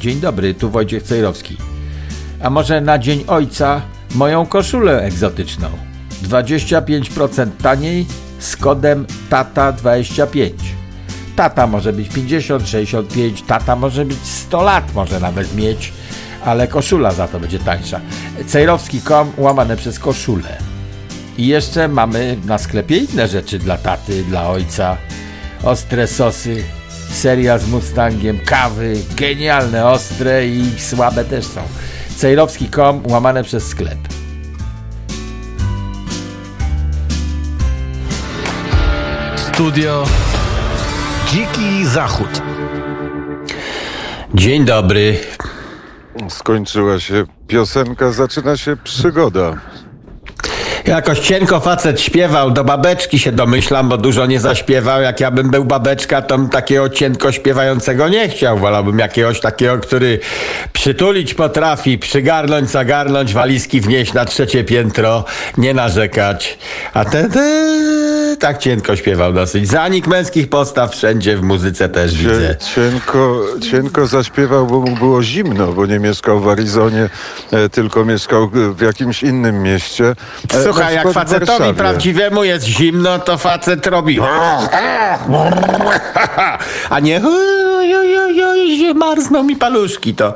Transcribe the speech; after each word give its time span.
Dzień 0.00 0.20
dobry, 0.20 0.54
tu 0.54 0.70
Wojciech 0.70 1.02
Cejrowski. 1.02 1.56
A 2.42 2.50
może 2.50 2.80
na 2.80 2.98
Dzień 2.98 3.24
Ojca 3.26 3.82
moją 4.14 4.46
koszulę 4.46 5.02
egzotyczną? 5.02 5.70
25% 6.22 7.46
taniej 7.62 8.06
z 8.38 8.56
kodem 8.56 9.06
TATA25. 9.30 10.50
Tata 11.36 11.66
może 11.66 11.92
być 11.92 12.08
50, 12.08 12.68
65, 12.68 13.42
tata 13.42 13.76
może 13.76 14.04
być 14.04 14.18
100 14.18 14.62
lat, 14.62 14.94
może 14.94 15.20
nawet 15.20 15.56
mieć, 15.56 15.92
ale 16.44 16.68
koszula 16.68 17.12
za 17.12 17.28
to 17.28 17.40
będzie 17.40 17.58
tańsza. 17.58 18.00
Cejrowski.com 18.46 19.32
łamane 19.36 19.76
przez 19.76 19.98
koszulę. 19.98 20.58
I 21.38 21.46
jeszcze 21.46 21.88
mamy 21.88 22.36
na 22.44 22.58
sklepie 22.58 22.96
inne 22.96 23.28
rzeczy 23.28 23.58
dla 23.58 23.78
taty, 23.78 24.24
dla 24.24 24.48
ojca. 24.48 24.96
Ostre 25.62 26.06
sosy, 26.06 26.64
seria 27.10 27.58
z 27.58 27.68
Mustangiem, 27.68 28.38
kawy, 28.38 28.94
genialne, 29.16 29.86
ostre 29.86 30.46
i 30.46 30.80
słabe 30.80 31.24
też 31.24 31.46
są. 31.46 31.60
Cejrowski.com 32.16 33.02
łamane 33.06 33.44
przez 33.44 33.66
sklep. 33.66 33.98
Studio 39.36 40.04
Dziki 41.32 41.86
Zachód. 41.86 42.42
Dzień 44.34 44.64
dobry. 44.64 45.18
Skończyła 46.28 47.00
się 47.00 47.24
piosenka, 47.46 48.12
zaczyna 48.12 48.56
się 48.56 48.76
przygoda. 48.76 49.56
Jakoś 50.88 51.18
cienko 51.18 51.60
facet 51.60 52.00
śpiewał, 52.00 52.50
do 52.50 52.64
babeczki 52.64 53.18
się 53.18 53.32
domyślam, 53.32 53.88
bo 53.88 53.98
dużo 53.98 54.26
nie 54.26 54.40
zaśpiewał. 54.40 55.02
Jak 55.02 55.20
ja 55.20 55.30
bym 55.30 55.50
był 55.50 55.64
babeczka, 55.64 56.22
to 56.22 56.38
bym 56.38 56.48
takiego 56.48 56.88
cienko 56.88 57.32
śpiewającego 57.32 58.08
nie 58.08 58.28
chciał. 58.28 58.58
Wolałbym 58.58 58.98
jakiegoś 58.98 59.40
takiego, 59.40 59.78
który 59.78 60.20
przytulić 60.72 61.34
potrafi, 61.34 61.98
przygarnąć, 61.98 62.70
zagarnąć, 62.70 63.34
walizki 63.34 63.80
wnieść 63.80 64.12
na 64.12 64.24
trzecie 64.24 64.64
piętro, 64.64 65.24
nie 65.58 65.74
narzekać. 65.74 66.58
A 66.94 67.04
ten, 67.04 67.30
ten 67.30 68.27
tak 68.38 68.58
cienko 68.58 68.96
śpiewał 68.96 69.32
dosyć. 69.32 69.68
Zanik 69.68 70.06
męskich 70.06 70.48
postaw 70.48 70.92
wszędzie 70.92 71.36
w 71.36 71.42
muzyce 71.42 71.88
też 71.88 72.14
widzę. 72.16 72.56
Cienko, 72.74 73.40
cienko 73.70 74.06
zaśpiewał, 74.06 74.66
bo 74.66 74.80
mu 74.80 74.96
było 74.96 75.22
zimno, 75.22 75.66
bo 75.72 75.86
nie 75.86 75.98
mieszkał 75.98 76.40
w 76.40 76.48
Arizonie, 76.48 77.08
e, 77.52 77.68
tylko 77.68 78.04
mieszkał 78.04 78.50
w 78.74 78.80
jakimś 78.80 79.22
innym 79.22 79.62
mieście. 79.62 80.14
E, 80.54 80.64
Słuchaj, 80.64 80.94
jak 80.94 81.12
facetowi 81.12 81.74
prawdziwemu 81.74 82.44
jest 82.44 82.66
zimno, 82.66 83.18
to 83.18 83.38
facet 83.38 83.86
robi. 83.86 84.18
A 86.90 87.00
nie. 87.00 87.20
"Oj, 87.24 87.94
oj, 87.94 88.16
oj, 88.18 88.44
oj, 88.44 88.94
Marzną 88.94 89.42
mi 89.42 89.56
paluszki. 89.56 90.14
To 90.14 90.34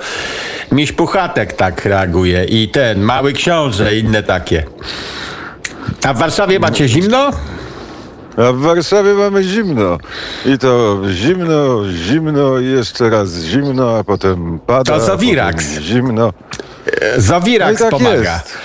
miś 0.73 0.93
puchatek 0.93 1.53
tak 1.53 1.85
reaguje. 1.85 2.45
I 2.45 2.69
ten 2.69 3.01
mały 3.03 3.33
książę, 3.33 3.97
inne 3.97 4.23
takie. 4.23 4.65
A 6.05 6.15
w 6.15 6.19
Warszawie 6.19 6.59
macie 6.59 6.89
zimno? 6.89 7.31
A 8.37 8.53
w 8.53 8.59
Warszawie 8.61 9.15
mamy 9.15 9.43
zimno. 9.43 9.99
I 10.47 10.59
to 10.59 11.01
zimno, 11.11 11.81
zimno 11.93 12.59
i 12.59 12.67
jeszcze 12.67 13.11
raz 13.11 13.35
zimno, 13.35 13.99
a 13.99 14.05
potem 14.05 14.59
pada. 14.67 14.99
To 14.99 15.01
potem 15.01 15.81
Zimno. 15.83 16.33
Zawirax 17.17 17.81
No 17.81 17.87
i 17.87 17.91
tak 17.91 17.99
pomaga. 17.99 18.35
jest. 18.35 18.59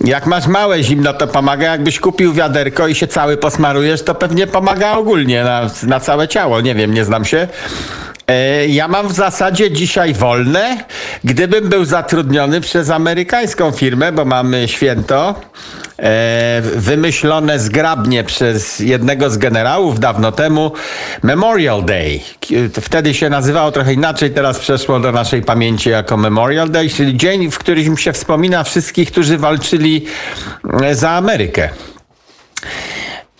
Jak 0.00 0.26
masz 0.26 0.46
małe 0.46 0.82
zimno, 0.82 1.12
to 1.12 1.26
pomaga. 1.26 1.66
Jakbyś 1.66 2.00
kupił 2.00 2.32
wiaderko 2.32 2.88
i 2.88 2.94
się 2.94 3.06
cały 3.06 3.36
posmarujesz, 3.36 4.02
to 4.02 4.14
pewnie 4.14 4.46
pomaga 4.46 4.92
ogólnie 4.92 5.44
na, 5.44 5.70
na 5.82 6.00
całe 6.00 6.28
ciało. 6.28 6.60
Nie 6.60 6.74
wiem, 6.74 6.94
nie 6.94 7.04
znam 7.04 7.24
się. 7.24 7.48
E, 8.30 8.66
Ja 8.66 8.88
mam 8.88 9.08
w 9.08 9.12
zasadzie 9.12 9.70
dzisiaj 9.70 10.14
wolne, 10.14 10.84
gdybym 11.24 11.68
był 11.68 11.84
zatrudniony 11.84 12.60
przez 12.60 12.90
amerykańską 12.90 13.70
firmę, 13.70 14.12
bo 14.12 14.24
mamy 14.24 14.68
święto 14.68 15.34
e, 15.98 16.62
wymyślone 16.76 17.58
zgrabnie 17.58 18.24
przez 18.24 18.78
jednego 18.78 19.30
z 19.30 19.38
generałów 19.38 20.00
dawno 20.00 20.32
temu 20.32 20.72
Memorial 21.22 21.84
Day. 21.84 22.20
Wtedy 22.80 23.14
się 23.14 23.30
nazywało 23.30 23.72
trochę 23.72 23.92
inaczej, 23.92 24.30
teraz 24.30 24.58
przeszło 24.58 25.00
do 25.00 25.12
naszej 25.12 25.42
pamięci 25.42 25.90
jako 25.90 26.16
Memorial 26.16 26.70
Day, 26.70 26.88
czyli 26.88 27.16
dzień, 27.16 27.50
w 27.50 27.58
którym 27.58 27.98
się 27.98 28.12
wspomina 28.12 28.64
wszystkich, 28.64 29.10
którzy 29.10 29.38
walczyli 29.38 30.06
e, 30.82 30.94
za 30.94 31.10
Amerykę. 31.10 31.68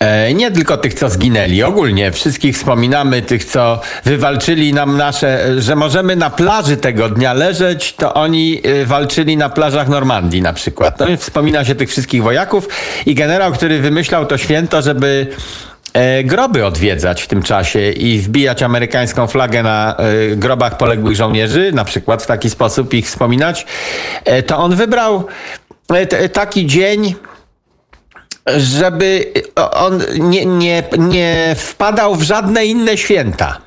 E, 0.01 0.33
Nie 0.33 0.51
tylko 0.51 0.77
tych, 0.77 0.93
co 0.93 1.09
zginęli, 1.09 1.63
ogólnie 1.63 2.11
wszystkich 2.11 2.55
wspominamy, 2.55 3.21
tych, 3.21 3.45
co 3.45 3.81
wywalczyli 4.05 4.73
nam 4.73 4.97
nasze, 4.97 5.45
e, 5.45 5.61
że 5.61 5.75
możemy 5.75 6.15
na 6.15 6.29
plaży 6.29 6.77
tego 6.77 7.09
dnia 7.09 7.33
leżeć, 7.33 7.93
to 7.93 8.13
oni 8.13 8.61
e, 8.63 8.85
walczyli 8.85 9.37
na 9.37 9.49
plażach 9.49 9.87
Normandii 9.89 10.41
na 10.41 10.53
przykład. 10.53 10.99
No 10.99 11.17
wspomina 11.17 11.65
się 11.65 11.75
tych 11.75 11.89
wszystkich 11.89 12.23
wojaków 12.23 12.67
i 13.05 13.15
generał, 13.15 13.51
który 13.51 13.79
wymyślał 13.79 14.25
to 14.25 14.37
święto, 14.37 14.81
żeby 14.81 15.27
groby 16.23 16.65
odwiedzać 16.65 17.21
w 17.21 17.27
tym 17.27 17.43
czasie 17.43 17.91
i 17.91 18.19
wbijać 18.19 18.63
amerykańską 18.63 19.27
flagę 19.27 19.63
na 19.63 19.95
grobach 20.35 20.77
poległych 20.77 21.15
żołnierzy, 21.15 21.71
na 21.73 21.85
przykład 21.85 22.23
w 22.23 22.27
taki 22.27 22.49
sposób 22.49 22.93
ich 22.93 23.05
wspominać, 23.05 23.65
to 24.47 24.57
on 24.57 24.75
wybrał 24.75 25.25
taki 26.33 26.65
dzień, 26.65 27.15
żeby 28.47 29.33
on 29.71 30.01
nie, 30.19 30.45
nie, 30.45 30.83
nie 30.97 31.55
wpadał 31.57 32.15
w 32.15 32.23
żadne 32.23 32.65
inne 32.65 32.97
święta. 32.97 33.57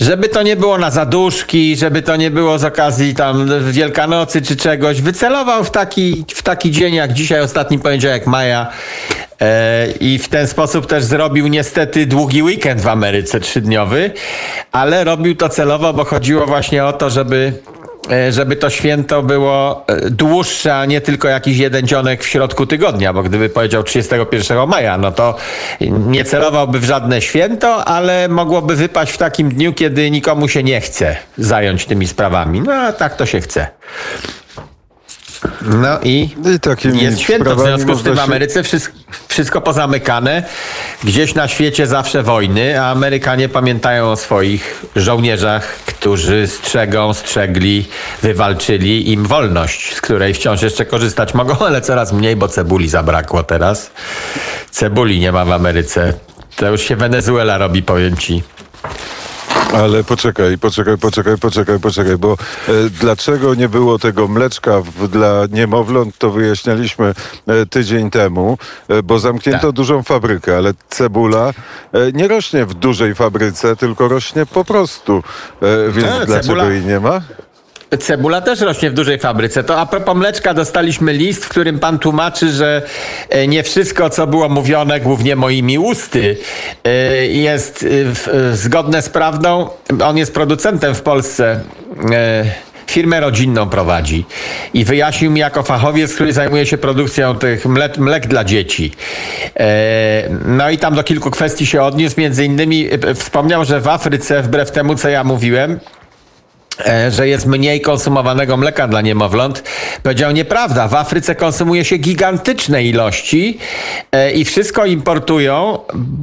Żeby 0.00 0.28
to 0.28 0.42
nie 0.42 0.56
było 0.56 0.78
na 0.78 0.90
zaduszki, 0.90 1.76
żeby 1.76 2.02
to 2.02 2.16
nie 2.16 2.30
było 2.30 2.58
z 2.58 2.64
okazji 2.64 3.14
tam 3.14 3.50
Wielkanocy 3.70 4.42
czy 4.42 4.56
czegoś. 4.56 5.00
Wycelował 5.00 5.64
w 5.64 5.70
taki, 5.70 6.24
w 6.34 6.42
taki 6.42 6.70
dzień 6.70 6.94
jak 6.94 7.12
dzisiaj, 7.12 7.40
ostatni 7.40 7.78
poniedziałek 7.78 8.26
maja. 8.26 8.66
E, 9.40 9.86
I 10.00 10.18
w 10.18 10.28
ten 10.28 10.46
sposób 10.46 10.86
też 10.86 11.04
zrobił 11.04 11.46
niestety 11.46 12.06
długi 12.06 12.42
weekend 12.42 12.80
w 12.80 12.88
Ameryce, 12.88 13.40
trzydniowy, 13.40 14.10
ale 14.72 15.04
robił 15.04 15.36
to 15.36 15.48
celowo, 15.48 15.92
bo 15.92 16.04
chodziło 16.04 16.46
właśnie 16.46 16.84
o 16.84 16.92
to, 16.92 17.10
żeby 17.10 17.52
żeby 18.30 18.56
to 18.56 18.70
święto 18.70 19.22
było 19.22 19.84
e, 19.86 20.10
dłuższe, 20.10 20.76
a 20.76 20.84
nie 20.86 21.00
tylko 21.00 21.28
jakiś 21.28 21.58
jeden 21.58 21.86
dzionek 21.86 22.24
w 22.24 22.26
środku 22.26 22.66
tygodnia, 22.66 23.12
bo 23.12 23.22
gdyby 23.22 23.48
powiedział 23.48 23.82
31 23.82 24.68
maja, 24.68 24.98
no 24.98 25.12
to 25.12 25.36
nie 25.90 26.24
celowałby 26.24 26.80
w 26.80 26.84
żadne 26.84 27.22
święto, 27.22 27.84
ale 27.84 28.28
mogłoby 28.28 28.76
wypaść 28.76 29.12
w 29.12 29.18
takim 29.18 29.48
dniu, 29.48 29.72
kiedy 29.72 30.10
nikomu 30.10 30.48
się 30.48 30.62
nie 30.62 30.80
chce 30.80 31.16
zająć 31.38 31.86
tymi 31.86 32.08
sprawami. 32.08 32.60
No 32.60 32.72
a 32.72 32.92
tak 32.92 33.16
to 33.16 33.26
się 33.26 33.40
chce. 33.40 33.66
No 35.62 35.98
i 36.02 36.30
I 36.54 36.60
takimi 36.60 37.02
jest 37.02 37.20
święto, 37.20 37.56
w 37.56 37.60
związku 37.60 37.94
z 37.94 38.02
tym 38.02 38.14
w 38.14 38.18
Ameryce 38.18 38.62
wszystko, 38.62 38.94
wszystko 39.28 39.60
pozamykane. 39.60 40.42
Gdzieś 41.04 41.34
na 41.34 41.48
świecie 41.48 41.86
zawsze 41.86 42.22
wojny, 42.22 42.80
a 42.82 42.90
Amerykanie 42.90 43.48
pamiętają 43.48 44.10
o 44.10 44.16
swoich 44.16 44.84
żołnierzach, 44.96 45.66
którzy 45.86 46.46
strzegą, 46.46 47.14
strzegli, 47.14 47.88
wywalczyli 48.22 49.12
im 49.12 49.26
wolność, 49.26 49.94
z 49.94 50.00
której 50.00 50.34
wciąż 50.34 50.62
jeszcze 50.62 50.84
korzystać 50.84 51.34
mogą, 51.34 51.58
ale 51.66 51.80
coraz 51.80 52.12
mniej, 52.12 52.36
bo 52.36 52.48
cebuli 52.48 52.88
zabrakło 52.88 53.42
teraz. 53.42 53.90
Cebuli 54.70 55.20
nie 55.20 55.32
ma 55.32 55.44
w 55.44 55.52
Ameryce. 55.52 56.12
To 56.56 56.68
już 56.68 56.80
się 56.80 56.96
Wenezuela 56.96 57.58
robi, 57.58 57.82
powiem 57.82 58.16
ci. 58.16 58.42
Ale 59.74 60.04
poczekaj, 60.04 60.58
poczekaj, 60.58 60.98
poczekaj, 60.98 61.38
poczekaj, 61.38 61.80
poczekaj, 61.80 62.16
bo 62.18 62.32
e, 62.32 62.72
dlaczego 63.00 63.54
nie 63.54 63.68
było 63.68 63.98
tego 63.98 64.28
mleczka 64.28 64.80
w, 64.80 65.08
dla 65.08 65.42
niemowląt, 65.52 66.18
to 66.18 66.30
wyjaśnialiśmy 66.30 67.14
e, 67.46 67.66
tydzień 67.66 68.10
temu, 68.10 68.58
e, 68.88 69.02
bo 69.02 69.18
zamknięto 69.18 69.66
Tak. 69.66 69.72
dużą 69.72 70.02
fabrykę, 70.02 70.56
ale 70.56 70.72
cebula 70.88 71.50
e, 71.92 72.12
nie 72.12 72.28
rośnie 72.28 72.66
w 72.66 72.74
dużej 72.74 73.14
fabryce, 73.14 73.76
tylko 73.76 74.08
rośnie 74.08 74.46
po 74.46 74.64
prostu. 74.64 75.22
E, 75.62 75.92
więc 75.92 76.08
Tak, 76.08 76.26
dlaczego 76.26 76.54
cebula- 76.54 76.70
jej 76.70 76.84
nie 76.84 77.00
ma? 77.00 77.20
Cebula 77.98 78.40
też 78.40 78.60
rośnie 78.60 78.90
w 78.90 78.94
dużej 78.94 79.18
fabryce. 79.18 79.64
To 79.64 79.80
a 79.80 79.86
propos 79.86 80.16
mleczka 80.16 80.54
dostaliśmy 80.54 81.12
list, 81.12 81.44
w 81.44 81.48
którym 81.48 81.78
pan 81.78 81.98
tłumaczy, 81.98 82.50
że 82.50 82.82
e, 83.28 83.46
nie 83.46 83.62
wszystko, 83.62 84.10
co 84.10 84.26
było 84.26 84.48
mówione 84.48 85.00
głównie 85.00 85.36
moimi 85.36 85.78
usty, 85.78 86.36
e, 86.84 87.26
jest 87.26 87.86
e, 88.52 88.56
zgodne 88.56 89.02
z 89.02 89.08
prawdą. 89.08 89.68
On 90.04 90.16
jest 90.18 90.34
producentem 90.34 90.94
w 90.94 91.02
Polsce. 91.02 91.60
Firmę 92.86 93.20
rodzinną 93.20 93.68
prowadzi 93.68 94.24
i 94.74 94.84
wyjaśnił 94.84 95.30
mi 95.30 95.40
jako 95.40 95.62
fachowiec, 95.62 96.14
który 96.14 96.32
zajmuje 96.32 96.66
się 96.66 96.78
produkcją 96.78 97.34
tych 97.34 97.66
mlek, 97.66 97.98
mlek 97.98 98.26
dla 98.26 98.44
dzieci. 98.44 98.92
No 100.44 100.70
i 100.70 100.78
tam 100.78 100.94
do 100.94 101.04
kilku 101.04 101.30
kwestii 101.30 101.66
się 101.66 101.82
odniósł. 101.82 102.20
Między 102.20 102.44
innymi 102.44 102.88
wspomniał, 103.14 103.64
że 103.64 103.80
w 103.80 103.88
Afryce, 103.88 104.42
wbrew 104.42 104.70
temu, 104.70 104.94
co 104.94 105.08
ja 105.08 105.24
mówiłem, 105.24 105.80
że 107.10 107.28
jest 107.28 107.46
mniej 107.46 107.80
konsumowanego 107.80 108.56
mleka 108.56 108.88
dla 108.88 109.00
niemowląt. 109.00 109.62
Powiedział 110.02 110.32
nieprawda. 110.32 110.88
W 110.88 110.94
Afryce 110.94 111.34
konsumuje 111.34 111.84
się 111.84 111.96
gigantyczne 111.96 112.84
ilości 112.84 113.58
e, 114.12 114.32
i 114.32 114.44
wszystko 114.44 114.86
importują, 114.86 115.78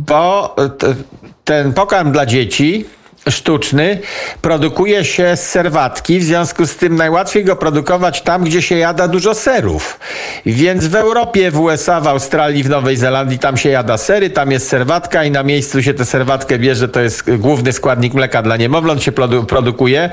bo 0.07 0.55
ten 1.43 1.73
pokarm 1.73 2.11
dla 2.11 2.25
dzieci 2.25 2.85
sztuczny 3.29 3.99
produkuje 4.41 5.05
się 5.05 5.35
z 5.35 5.49
serwatki, 5.49 6.19
w 6.19 6.23
związku 6.23 6.65
z 6.65 6.75
tym 6.75 6.95
najłatwiej 6.95 7.43
go 7.43 7.55
produkować 7.55 8.21
tam, 8.21 8.43
gdzie 8.43 8.61
się 8.61 8.77
jada 8.77 9.07
dużo 9.07 9.33
serów. 9.33 9.99
Więc 10.45 10.87
w 10.87 10.95
Europie, 10.95 11.51
w 11.51 11.59
USA, 11.59 12.01
w 12.01 12.07
Australii, 12.07 12.63
w 12.63 12.69
Nowej 12.69 12.97
Zelandii 12.97 13.39
tam 13.39 13.57
się 13.57 13.69
jada 13.69 13.97
sery, 13.97 14.29
tam 14.29 14.51
jest 14.51 14.67
serwatka 14.67 15.23
i 15.23 15.31
na 15.31 15.43
miejscu 15.43 15.83
się 15.83 15.93
tę 15.93 16.05
serwatkę 16.05 16.59
bierze, 16.59 16.87
to 16.87 16.99
jest 16.99 17.35
główny 17.37 17.73
składnik 17.73 18.13
mleka 18.13 18.41
dla 18.41 18.57
niemowląt, 18.57 19.03
się 19.03 19.11
produ 19.11 19.43
produkuje. 19.43 20.09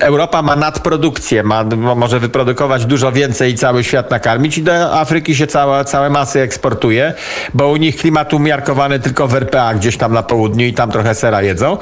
E, 0.00 0.06
Europa 0.06 0.42
ma 0.42 0.56
nadprodukcję, 0.56 1.42
ma, 1.42 1.64
może 1.96 2.20
wyprodukować 2.20 2.86
dużo 2.86 3.12
więcej 3.12 3.52
i 3.52 3.54
cały 3.54 3.84
świat 3.84 4.10
nakarmić 4.10 4.58
i 4.58 4.62
do 4.62 5.00
Afryki 5.00 5.36
się 5.36 5.46
cała, 5.46 5.84
całe 5.84 6.10
masy 6.10 6.40
eksportuje, 6.40 7.14
bo 7.54 7.68
u 7.68 7.76
nich 7.76 7.96
klimat 7.96 8.34
umiarkowany 8.34 9.00
tylko 9.00 9.28
w 9.28 9.34
RPA, 9.34 9.74
gdzieś 9.74 9.96
tam 9.96 10.12
na 10.12 10.22
południu 10.22 10.66
i 10.66 10.72
tam 10.72 10.90
trochę 10.90 11.14
sera 11.14 11.42
jedzą. 11.42 11.78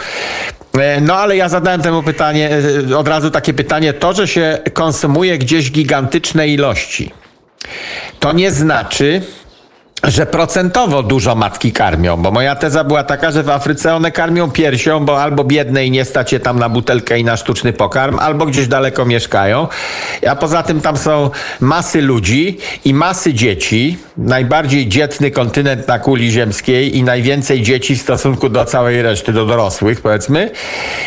E, 0.81 1.01
no 1.01 1.15
ale 1.15 1.37
ja 1.37 1.49
zadałem 1.49 1.83
temu 1.83 2.03
pytanie, 2.03 2.51
e, 2.91 2.99
od 2.99 3.09
razu 3.09 3.31
takie 3.31 3.55
pytanie, 3.55 3.93
to, 3.93 4.13
że 4.13 4.29
się 4.29 4.59
konsumuje 4.73 5.39
gdzieś 5.39 5.73
gigantyczne 5.73 6.49
ilości, 6.49 7.13
to 8.21 8.33
nie 8.33 8.51
znaczy, 8.51 9.23
że 10.05 10.27
procentowo 10.27 11.03
dużo 11.03 11.35
matki 11.35 11.73
karmią, 11.73 12.17
bo 12.17 12.31
moja 12.31 12.55
teza 12.55 12.85
była 12.85 13.05
taka, 13.05 13.31
że 13.31 13.43
w 13.43 13.51
Afryce 13.51 13.95
one 13.95 14.13
karmią 14.13 14.51
piersią, 14.51 15.05
bo 15.05 15.23
albo 15.23 15.45
biedne 15.45 15.87
i 15.87 15.91
nie 15.91 16.05
stać 16.05 16.33
je 16.33 16.41
tam 16.41 16.59
na 16.59 16.69
butelkę 16.69 17.19
i 17.19 17.25
na 17.25 17.37
sztuczny 17.37 17.73
pokarm, 17.73 18.19
albo 18.19 18.47
gdzieś 18.47 18.69
daleko 18.69 19.05
mieszkają. 19.05 19.69
A 20.29 20.37
poza 20.37 20.63
tym 20.63 20.81
tam 20.81 20.97
są 20.97 21.31
masy 21.61 22.03
ludzi 22.03 22.59
i 22.85 22.95
masy 22.95 23.35
dzieci, 23.35 23.99
najbardziej 24.17 24.89
dzietny 24.89 25.31
kontynent 25.31 25.89
na 25.89 25.99
kuli 25.99 26.31
ziemskiej 26.31 26.97
i 26.97 27.03
najwięcej 27.03 27.63
dzieci 27.63 27.97
w 27.97 28.03
stosunku 28.03 28.49
do 28.49 28.65
całej 28.65 29.03
reszty, 29.03 29.33
do 29.33 29.47
dorosłych 29.47 30.01
powiedzmy. 30.01 30.51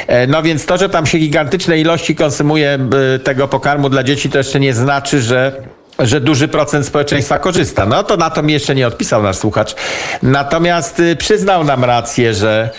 E, 0.08 0.28
no 0.28 0.44
więc 0.44 0.66
to, 0.66 0.78
że 0.78 0.90
tam 0.90 1.06
się 1.06 1.18
gigantyczne 1.18 1.80
ilości 1.80 2.16
konsumuje 2.16 2.80
e, 3.16 3.20
tego 3.20 3.48
pokarmu 3.48 3.90
dla 3.90 4.04
dzieci, 4.04 4.30
to 4.30 4.38
jeszcze 4.38 4.60
nie 4.60 4.74
znaczy, 4.74 5.22
że 5.22 5.62
że 6.00 6.22
duży 6.22 6.48
procent 6.48 6.86
społeczeństwa 6.86 7.40
korzysta. 7.40 7.86
No 7.86 8.04
to 8.04 8.18
na 8.18 8.30
to 8.30 8.44
mi 8.44 8.54
jeszcze 8.54 8.76
nie 8.76 8.88
odpisał 8.88 9.24
nasz 9.24 9.38
słuchacz. 9.38 9.76
Natomiast 10.24 11.00
y, 11.00 11.16
przyznał 11.16 11.64
nam 11.64 11.84
rację, 11.84 12.34
że, 12.34 12.70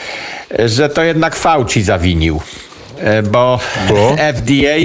że 0.59 0.89
to 0.89 1.03
jednak 1.03 1.37
Fauci 1.37 1.83
zawinił. 1.83 2.41
E, 3.01 3.23
bo, 3.23 3.59
bo? 3.89 4.17
FDA 4.37 4.77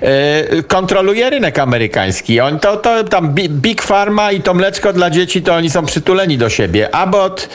e, 0.00 0.62
kontroluje 0.62 1.30
rynek 1.30 1.58
amerykański. 1.58 2.40
On 2.40 2.58
to, 2.58 2.76
to 2.76 3.04
tam 3.04 3.34
Big 3.48 3.82
Pharma 3.82 4.32
i 4.32 4.40
to 4.40 4.54
mleczko 4.54 4.92
dla 4.92 5.10
dzieci 5.10 5.42
to 5.42 5.54
oni 5.54 5.70
są 5.70 5.86
przytuleni 5.86 6.38
do 6.38 6.48
siebie. 6.48 6.94
Abbott, 6.94 7.48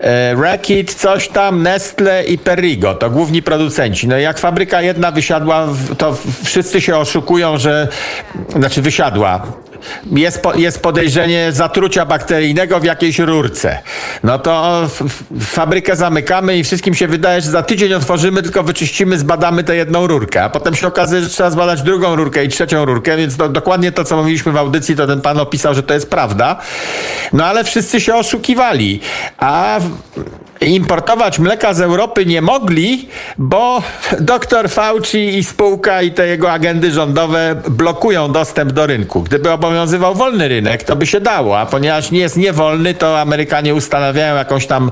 e, 0.00 0.34
Reckitt, 0.34 0.94
coś 0.94 1.28
tam, 1.28 1.62
Nestle 1.62 2.24
i 2.24 2.38
Perrigo 2.38 2.94
to 2.94 3.10
główni 3.10 3.42
producenci. 3.42 4.08
No 4.08 4.18
i 4.18 4.22
jak 4.22 4.38
fabryka 4.38 4.82
jedna 4.82 5.10
wysiadła, 5.10 5.68
to 5.98 6.16
wszyscy 6.44 6.80
się 6.80 6.96
oszukują, 6.96 7.58
że 7.58 7.88
znaczy 8.56 8.82
wysiadła 8.82 9.42
jest, 10.12 10.42
po, 10.42 10.54
jest 10.54 10.82
podejrzenie 10.82 11.52
zatrucia 11.52 12.06
bakteryjnego 12.06 12.80
w 12.80 12.84
jakiejś 12.84 13.18
rurce. 13.18 13.78
No 14.22 14.38
to 14.38 14.82
fabrykę 15.40 15.96
zamykamy 15.96 16.58
i 16.58 16.64
wszystkim 16.64 16.94
się 16.94 17.08
wydaje, 17.08 17.40
że 17.40 17.50
za 17.50 17.62
tydzień 17.62 17.94
otworzymy, 17.94 18.42
tylko 18.42 18.62
wyczyścimy, 18.62 19.18
zbadamy 19.18 19.64
tę 19.64 19.76
jedną 19.76 20.06
rurkę. 20.06 20.44
A 20.44 20.50
potem 20.50 20.74
się 20.74 20.86
okazuje, 20.86 21.22
że 21.22 21.28
trzeba 21.28 21.50
zbadać 21.50 21.82
drugą 21.82 22.16
rurkę 22.16 22.44
i 22.44 22.48
trzecią 22.48 22.84
rurkę, 22.84 23.16
więc 23.16 23.36
to, 23.36 23.48
dokładnie 23.48 23.92
to, 23.92 24.04
co 24.04 24.16
mówiliśmy 24.16 24.52
w 24.52 24.56
audycji, 24.56 24.96
to 24.96 25.06
ten 25.06 25.20
pan 25.20 25.40
opisał, 25.40 25.74
że 25.74 25.82
to 25.82 25.94
jest 25.94 26.10
prawda. 26.10 26.56
No 27.32 27.44
ale 27.44 27.64
wszyscy 27.64 28.00
się 28.00 28.14
oszukiwali. 28.14 29.00
A 29.38 29.80
importować 30.66 31.38
mleka 31.38 31.74
z 31.74 31.80
Europy 31.80 32.26
nie 32.26 32.42
mogli, 32.42 33.08
bo 33.38 33.82
dr 34.20 34.70
Fauci 34.70 35.38
i 35.38 35.44
spółka 35.44 36.02
i 36.02 36.10
te 36.10 36.26
jego 36.26 36.52
agendy 36.52 36.90
rządowe 36.90 37.62
blokują 37.68 38.32
dostęp 38.32 38.72
do 38.72 38.86
rynku. 38.86 39.22
Gdyby 39.22 39.52
obowiązywał 39.72 40.14
wolny 40.14 40.48
rynek, 40.48 40.82
to 40.82 40.96
by 40.96 41.06
się 41.06 41.20
dało, 41.20 41.58
a 41.58 41.66
ponieważ 41.66 42.10
nie 42.10 42.20
jest 42.20 42.36
niewolny, 42.36 42.94
to 42.94 43.20
Amerykanie 43.20 43.74
ustanawiają 43.74 44.36
jakąś 44.36 44.66
tam 44.66 44.90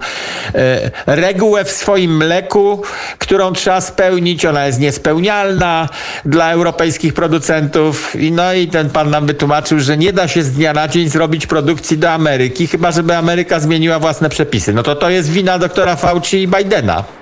e, 0.55 0.91
regułę 1.07 1.65
w 1.65 1.71
swoim 1.71 2.17
mleku, 2.17 2.83
którą 3.19 3.53
trzeba 3.53 3.81
spełnić. 3.81 4.45
Ona 4.47 4.67
jest 4.67 4.81
niespełnialna 4.81 5.89
dla 6.25 6.53
europejskich 6.53 7.15
producentów. 7.15 8.17
I 8.17 8.33
no 8.33 8.53
i 8.53 8.69
ten 8.69 8.91
pan 8.91 9.11
nam 9.11 9.27
wytłumaczył, 9.27 9.81
że 9.81 9.97
nie 9.97 10.13
da 10.13 10.29
się 10.29 10.43
z 10.43 10.53
dnia 10.53 10.73
na 10.73 10.89
dzień 10.89 11.09
zrobić 11.09 11.47
produkcji 11.47 11.99
do 11.99 12.11
Ameryki, 12.11 12.67
chyba 12.67 12.93
żeby 12.93 13.17
Ameryka 13.17 13.61
zmieniła 13.61 13.99
własne 13.99 14.29
przepisy. 14.29 14.75
No 14.75 14.83
to 14.83 14.97
to 14.97 15.11
jest 15.11 15.31
wina 15.31 15.59
doktora 15.59 15.97
Fauci 15.97 16.43
i 16.43 16.49
Bidena. 16.49 17.20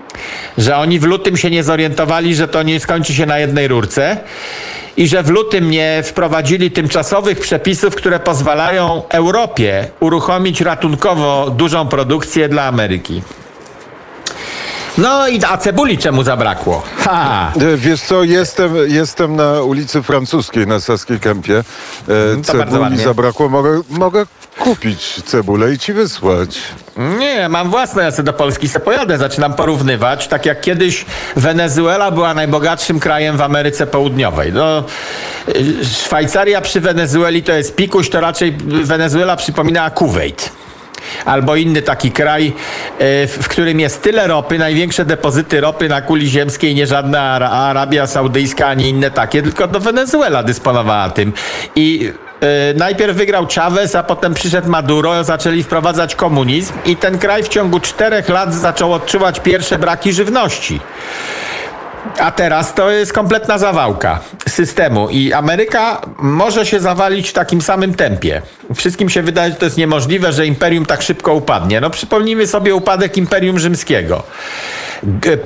Że 0.59 0.77
oni 0.77 0.99
w 0.99 1.05
lutym 1.05 1.37
się 1.37 1.51
nie 1.51 1.65
zorientowali, 1.65 2.35
że 2.35 2.49
to 2.49 2.63
nie 2.63 2.81
skończy 2.81 3.15
się 3.15 3.27
na 3.27 3.39
jednej 3.39 3.69
rurce 3.69 4.17
i 4.97 5.09
że 5.09 5.23
w 5.23 5.31
lutym 5.31 5.71
nie 5.71 6.03
wprowadzili 6.03 6.71
tymczasowych 6.71 7.41
przepisów, 7.41 7.95
które 7.95 8.21
pozwalają 8.21 9.03
Europie 9.09 9.89
uruchomić 10.01 10.61
ratunkowo 10.61 11.51
dużą 11.51 11.89
produkcję 11.89 12.49
dla 12.49 12.65
Ameryki. 12.65 13.23
No 14.99 15.29
i 15.29 15.41
a 15.45 15.57
cebuli 15.57 15.99
czemu 15.99 16.23
zabrakło? 16.23 16.83
Ha! 16.99 17.53
E, 17.61 17.77
wiesz 17.77 18.01
co, 18.01 18.25
jestem, 18.25 18.75
jestem 18.87 19.37
na 19.37 19.63
ulicy 19.63 20.03
Francuskiej 20.03 20.67
na 20.67 20.81
Saskiej 20.81 21.21
Kępie. 21.21 21.65
E, 22.39 22.43
cebuli 22.43 22.99
zabrakło. 22.99 23.49
Mogę, 23.49 23.81
mogę 23.89 24.27
kupić 24.59 25.23
cebulę 25.23 25.73
i 25.73 25.79
ci 25.79 25.93
wysłać. 25.93 26.59
Nie, 27.19 27.49
mam 27.49 27.71
własne, 27.71 28.03
ja 28.03 28.11
sobie 28.11 28.23
do 28.23 28.33
Polski 28.33 28.69
se 28.69 28.81
pojadę, 28.81 29.19
zaczynam 29.19 29.55
porównywać. 29.55 30.29
Tak 30.29 30.47
jak 30.47 30.61
kiedyś 30.61 31.05
Wenezuela 31.37 32.11
była 32.11 32.35
najbogatszym 32.35 33.01
krajem 33.01 33.37
w 33.37 33.41
Ameryce 33.41 33.87
Południowej. 33.87 34.53
No, 34.53 34.85
Szwajcaria 36.05 36.61
przy 36.61 36.81
Wenezueli 36.81 37.43
to 37.43 37.53
jest 37.53 37.77
pikuś, 37.77 38.11
to 38.11 38.21
raczej 38.21 38.57
Wenezuela 38.67 39.37
przypominała 39.37 39.91
Kuwait 39.91 40.53
albo 41.25 41.57
inny 41.57 41.83
taki 41.83 42.11
kraj, 42.11 42.53
e, 42.99 43.27
w 43.27 43.49
którym 43.49 43.81
jest 43.81 44.03
tyle 44.03 44.27
ropy, 44.27 44.59
największe 44.59 45.05
depozyty 45.05 45.61
ropy 45.61 45.89
na 45.89 46.03
kuli 46.03 46.29
ziemskiej, 46.29 46.75
nie 46.75 46.87
żadna 46.87 47.21
Arabia 47.51 48.07
Saudyjska, 48.07 48.67
ani 48.67 48.89
inne 48.89 49.11
takie, 49.11 49.43
tylko 49.43 49.69
to 49.69 49.81
Wenezuela 49.81 50.43
dysponowała 50.43 51.11
tym. 51.11 51.33
I 51.77 52.13
najpierw 52.75 53.17
wygrał 53.17 53.47
Chavez, 53.55 53.95
a 53.95 54.03
potem 54.03 54.35
przyszedł 54.35 54.69
Maduro, 54.69 55.25
zaczęli 55.25 55.63
wprowadzać 55.63 56.15
komunizm 56.15 56.73
i 56.85 56.97
ten 56.97 57.19
kraj 57.19 57.43
w 57.43 57.49
ciągu 57.49 57.81
czterech 57.81 58.29
lat 58.29 58.55
zaczął 58.55 58.93
odczuwać 58.93 59.41
pierwsze 59.41 59.79
braki 59.79 60.13
żywności. 60.13 60.81
A 62.19 62.31
teraz 62.31 62.75
to 62.75 62.91
jest 62.91 63.13
kompletna 63.13 63.59
zawałka 63.59 64.21
systemu 64.49 65.09
i 65.09 65.33
Ameryka 65.33 66.01
może 66.19 66.67
się 66.67 66.81
zawalić 66.81 67.29
w 67.29 67.33
takim 67.33 67.63
samym 67.63 67.95
tempie. 67.95 68.43
Wszystkim 68.75 69.09
się 69.09 69.23
wydaje, 69.23 69.51
że 69.51 69.57
to 69.57 69.65
jest 69.65 69.77
niemożliwe, 69.77 70.33
że 70.33 70.47
imperium 70.47 70.87
tak 70.87 71.03
szybko 71.03 71.35
upadnie. 71.35 71.81
No 71.81 71.91
przypomnijmy 71.91 72.47
sobie 72.47 72.75
upadek 72.75 73.17
Imperium 73.17 73.59
Rzymskiego. 73.59 74.23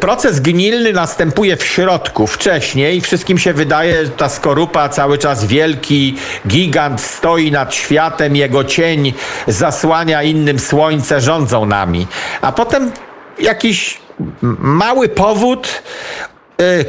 Proces 0.01 0.41
gnilny 0.41 0.93
następuje 0.93 1.57
w 1.57 1.65
środku, 1.65 2.27
wcześniej. 2.27 3.01
Wszystkim 3.01 3.39
się 3.39 3.53
wydaje, 3.53 4.05
że 4.05 4.11
ta 4.11 4.29
skorupa 4.29 4.89
cały 4.89 5.19
czas 5.19 5.45
wielki, 5.45 6.17
gigant 6.47 7.01
stoi 7.01 7.51
nad 7.51 7.75
światem, 7.75 8.37
jego 8.37 8.65
cień 8.65 9.13
zasłania 9.47 10.23
innym 10.23 10.59
słońce, 10.59 11.21
rządzą 11.21 11.67
nami. 11.67 12.07
A 12.41 12.53
potem 12.53 12.93
jakiś 13.39 14.01
mały 14.59 15.09
powód 15.09 15.83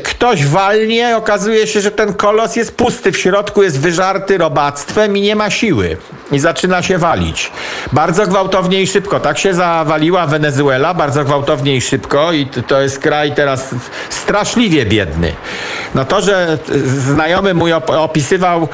ktoś 0.04 0.46
walnie, 0.46 1.18
okazuje 1.18 1.68
się, 1.68 1.82
że 1.82 1.92
ten 1.92 2.14
kolos 2.14 2.56
jest 2.56 2.76
pusty, 2.76 3.12
w 3.12 3.18
środku 3.18 3.64
jest 3.64 3.80
wyżarty 3.80 4.38
robactwem 4.38 5.18
i 5.18 5.22
nie 5.22 5.36
ma 5.36 5.50
siły. 5.50 5.98
I 6.32 6.40
zaczyna 6.40 6.82
się 6.82 6.98
walić. 6.98 7.52
Bardzo 7.92 8.28
gwałtownie 8.28 8.82
i 8.82 8.88
szybko. 8.88 9.20
Tak 9.20 9.38
się 9.40 9.54
zawaliła 9.54 10.28
Wenezuela, 10.28 10.94
bardzo 10.94 11.24
gwałtownie 11.24 11.76
i 11.76 11.82
szybko 11.82 12.32
i 12.32 12.46
to 12.46 12.82
jest 12.82 13.00
kraj 13.00 13.36
teraz 13.36 13.76
straszliwie 14.10 14.86
biedny. 14.86 15.34
No 15.96 16.06
to, 16.06 16.22
że 16.22 16.58
znajomy 16.86 17.54
mój 17.54 17.74
opisywał 17.74 18.68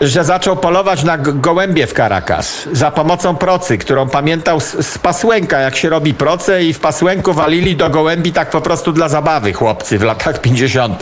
że 0.00 0.24
zaczął 0.24 0.56
polować 0.56 1.04
na 1.04 1.18
gołębie 1.18 1.86
w 1.86 1.92
Caracas 1.92 2.68
za 2.72 2.90
pomocą 2.90 3.36
procy, 3.36 3.78
którą 3.78 4.08
pamiętał 4.08 4.60
z, 4.60 4.86
z 4.86 4.98
pasłęka, 4.98 5.60
jak 5.60 5.76
się 5.76 5.88
robi 5.88 6.14
proce 6.14 6.64
i 6.64 6.72
w 6.72 6.80
pasłęku 6.80 7.32
walili 7.32 7.76
do 7.76 7.90
gołębi 7.90 8.32
tak 8.32 8.50
po 8.50 8.60
prostu 8.60 8.92
dla 8.92 9.08
zabawy 9.08 9.52
chłopcy 9.52 9.98
w 9.98 10.02
latach 10.02 10.40
50. 10.40 11.00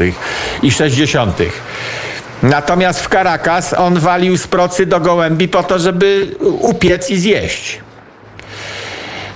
i 0.63 0.71
60. 0.71 1.39
Natomiast 2.43 3.01
w 3.01 3.09
Caracas 3.09 3.73
on 3.73 3.99
walił 3.99 4.37
z 4.37 4.47
procy 4.47 4.87
do 4.87 5.01
gołębi 5.01 5.49
po 5.49 5.63
to, 5.63 5.79
żeby 5.79 6.37
upiec 6.61 7.11
i 7.11 7.19
zjeść. 7.19 7.84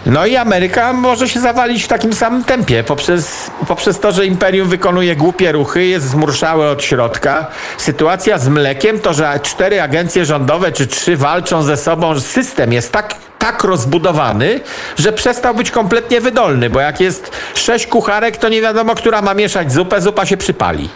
No 0.09 0.27
i 0.27 0.37
Ameryka 0.37 0.93
może 0.93 1.29
się 1.29 1.41
zawalić 1.41 1.85
w 1.85 1.89
takim 1.89 2.13
samym 2.13 2.45
tempie 2.45 2.85
poprzez, 2.85 3.51
poprzez 3.69 4.01
to, 4.01 4.13
że 4.13 4.27
imperium 4.27 4.69
wykonuje 4.69 5.17
głupie 5.17 5.53
ruchy, 5.53 5.87
jest 5.87 6.09
zmurszałe 6.09 6.71
od 6.71 6.83
środka. 6.83 7.47
Sytuacja 7.79 8.39
z 8.39 8.49
mlekiem 8.49 9.01
to, 9.01 9.15
że 9.15 9.41
cztery 9.43 9.83
agencje 9.83 10.25
rządowe 10.25 10.73
czy 10.73 10.87
trzy 10.87 11.17
walczą 11.17 11.63
ze 11.63 11.77
sobą, 11.77 12.21
system 12.21 12.73
jest 12.73 12.93
tak 12.93 13.15
tak 13.39 13.65
rozbudowany, 13.65 14.61
że 14.99 15.13
przestał 15.13 15.55
być 15.55 15.71
kompletnie 15.71 16.21
wydolny, 16.21 16.71
bo 16.71 16.81
jak 16.81 17.01
jest 17.01 17.31
sześć 17.55 17.87
kucharek, 17.87 18.37
to 18.37 18.49
nie 18.49 18.63
wiadomo, 18.63 18.95
która 18.95 19.23
ma 19.23 19.35
mieszać 19.35 19.73
zupę, 19.73 20.01
zupa 20.01 20.27
się 20.27 20.37
przypali. 20.37 20.89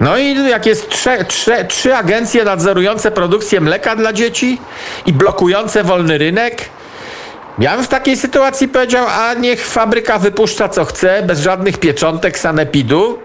No 0.00 0.18
i 0.18 0.48
jak 0.48 0.66
jest 0.66 0.90
trze, 0.90 1.24
trze, 1.24 1.64
trzy 1.64 1.96
agencje 1.96 2.44
nadzorujące 2.44 3.10
produkcję 3.10 3.60
mleka 3.60 3.96
dla 3.96 4.12
dzieci 4.12 4.60
i 5.06 5.12
blokujące 5.12 5.84
wolny 5.84 6.18
rynek, 6.18 6.68
ja 7.58 7.76
bym 7.76 7.84
w 7.84 7.88
takiej 7.88 8.16
sytuacji 8.16 8.68
powiedział, 8.68 9.06
a 9.08 9.34
niech 9.34 9.66
fabryka 9.66 10.18
wypuszcza 10.18 10.68
co 10.68 10.84
chce, 10.84 11.22
bez 11.22 11.40
żadnych 11.40 11.78
pieczątek 11.78 12.38
sanepidu. 12.38 13.18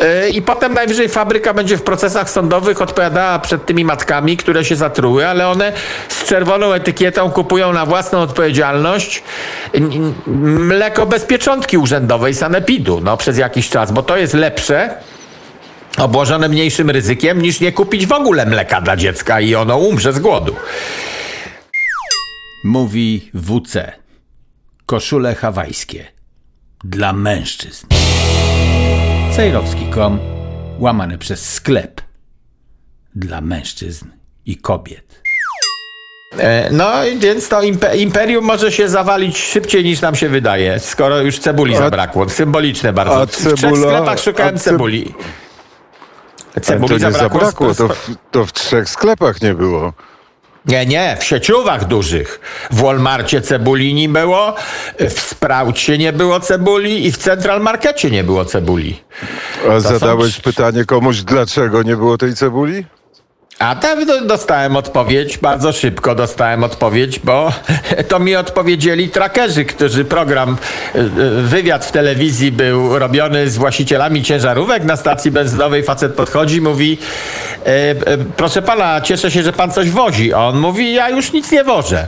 Yy, 0.00 0.30
I 0.30 0.42
potem 0.42 0.74
najwyżej 0.74 1.08
fabryka 1.08 1.54
będzie 1.54 1.76
w 1.76 1.82
procesach 1.82 2.30
sądowych 2.30 2.82
odpowiadała 2.82 3.38
przed 3.38 3.66
tymi 3.66 3.84
matkami, 3.84 4.36
które 4.36 4.64
się 4.64 4.76
zatruły, 4.76 5.28
ale 5.28 5.48
one 5.48 5.72
z 6.08 6.24
czerwoną 6.24 6.72
etykietą 6.72 7.30
kupują 7.30 7.72
na 7.72 7.86
własną 7.86 8.18
odpowiedzialność 8.18 9.22
mleko 10.26 11.06
bez 11.06 11.24
pieczątki 11.24 11.78
urzędowej 11.78 12.34
sanepidu 12.34 13.00
no, 13.04 13.16
przez 13.16 13.38
jakiś 13.38 13.68
czas, 13.68 13.92
bo 13.92 14.02
to 14.02 14.16
jest 14.16 14.34
lepsze 14.34 14.94
obłożone 15.98 16.48
mniejszym 16.48 16.90
ryzykiem, 16.90 17.42
niż 17.42 17.60
nie 17.60 17.72
kupić 17.72 18.06
w 18.06 18.12
ogóle 18.12 18.46
mleka 18.46 18.80
dla 18.80 18.96
dziecka 18.96 19.40
i 19.40 19.54
ono 19.54 19.76
umrze 19.76 20.12
z 20.12 20.18
głodu. 20.18 20.56
Mówi 22.64 23.30
WC. 23.34 23.92
Koszule 24.86 25.34
hawajskie. 25.34 26.06
Dla 26.84 27.12
mężczyzn. 27.12 27.86
Cejrowski.com 29.36 30.18
łamane 30.78 31.18
przez 31.18 31.52
sklep. 31.52 32.00
Dla 33.14 33.40
mężczyzn 33.40 34.06
i 34.46 34.56
kobiet. 34.56 35.22
E, 36.38 36.70
no, 36.72 36.92
więc 37.18 37.48
to 37.48 37.62
imperium 37.96 38.44
może 38.44 38.72
się 38.72 38.88
zawalić 38.88 39.38
szybciej 39.38 39.84
niż 39.84 40.00
nam 40.00 40.14
się 40.16 40.28
wydaje, 40.28 40.80
skoro 40.80 41.20
już 41.20 41.38
cebuli 41.38 41.76
zabrakło. 41.76 42.28
Symboliczne 42.28 42.92
bardzo. 42.92 43.26
Cebula, 43.26 43.54
w 43.54 43.58
trzech 43.58 43.78
sklepach 43.78 44.20
szukałem 44.20 44.58
cebuli. 44.58 45.14
Cebuli 46.62 46.88
to 46.88 47.06
nie 47.06 47.12
zabrakło, 47.12 47.74
zabrakło 47.74 47.74
to, 47.74 47.94
w, 47.94 48.10
to 48.30 48.46
w 48.46 48.52
trzech 48.52 48.88
sklepach 48.88 49.42
nie 49.42 49.54
było. 49.54 49.92
Nie, 50.66 50.86
nie, 50.86 51.16
w 51.20 51.24
sieciówach 51.24 51.84
dużych. 51.84 52.40
W 52.70 52.80
Walmarcie 52.82 53.40
cebuli 53.40 53.94
nie 53.94 54.08
było, 54.08 54.54
w 54.98 55.20
Sproucie 55.20 55.98
nie 55.98 56.12
było 56.12 56.40
cebuli 56.40 57.06
i 57.06 57.12
w 57.12 57.16
Central 57.16 57.60
Markecie 57.60 58.10
nie 58.10 58.24
było 58.24 58.44
cebuli. 58.44 59.02
A 59.64 59.68
to 59.68 59.80
zadałeś 59.80 60.36
są... 60.36 60.42
pytanie 60.42 60.84
komuś, 60.84 61.22
dlaczego 61.22 61.82
nie 61.82 61.96
było 61.96 62.18
tej 62.18 62.34
cebuli? 62.34 62.84
A 63.60 63.76
tam 63.76 64.26
dostałem 64.26 64.76
odpowiedź, 64.76 65.38
bardzo 65.38 65.72
szybko 65.72 66.14
dostałem 66.14 66.64
odpowiedź, 66.64 67.18
bo 67.18 67.52
to 68.08 68.18
mi 68.18 68.36
odpowiedzieli 68.36 69.08
trackerzy, 69.08 69.64
którzy 69.64 70.04
program, 70.04 70.56
y, 70.94 70.98
y, 70.98 71.42
wywiad 71.42 71.84
w 71.84 71.92
telewizji 71.92 72.52
był 72.52 72.98
robiony 72.98 73.50
z 73.50 73.56
właścicielami 73.56 74.22
ciężarówek 74.22 74.84
na 74.84 74.96
stacji 74.96 75.30
benzynowej. 75.30 75.82
Facet 75.82 76.14
podchodzi, 76.14 76.60
mówi, 76.60 76.98
e, 77.64 77.94
proszę 78.36 78.62
pana, 78.62 79.00
cieszę 79.00 79.30
się, 79.30 79.42
że 79.42 79.52
pan 79.52 79.72
coś 79.72 79.90
wozi. 79.90 80.34
A 80.34 80.38
on 80.38 80.58
mówi, 80.58 80.94
ja 80.94 81.10
już 81.10 81.32
nic 81.32 81.52
nie 81.52 81.64
wożę. 81.64 82.06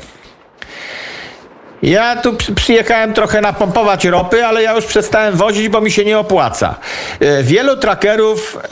Ja 1.82 2.16
tu 2.16 2.36
przyjechałem 2.54 3.12
trochę 3.12 3.40
napompować 3.40 4.04
ropy, 4.04 4.46
ale 4.46 4.62
ja 4.62 4.74
już 4.74 4.84
przestałem 4.84 5.36
wozić, 5.36 5.68
bo 5.68 5.80
mi 5.80 5.90
się 5.90 6.04
nie 6.04 6.18
opłaca. 6.18 6.74
E, 7.20 7.42
wielu 7.42 7.76
trackerów 7.76 8.58
e, 8.64 8.68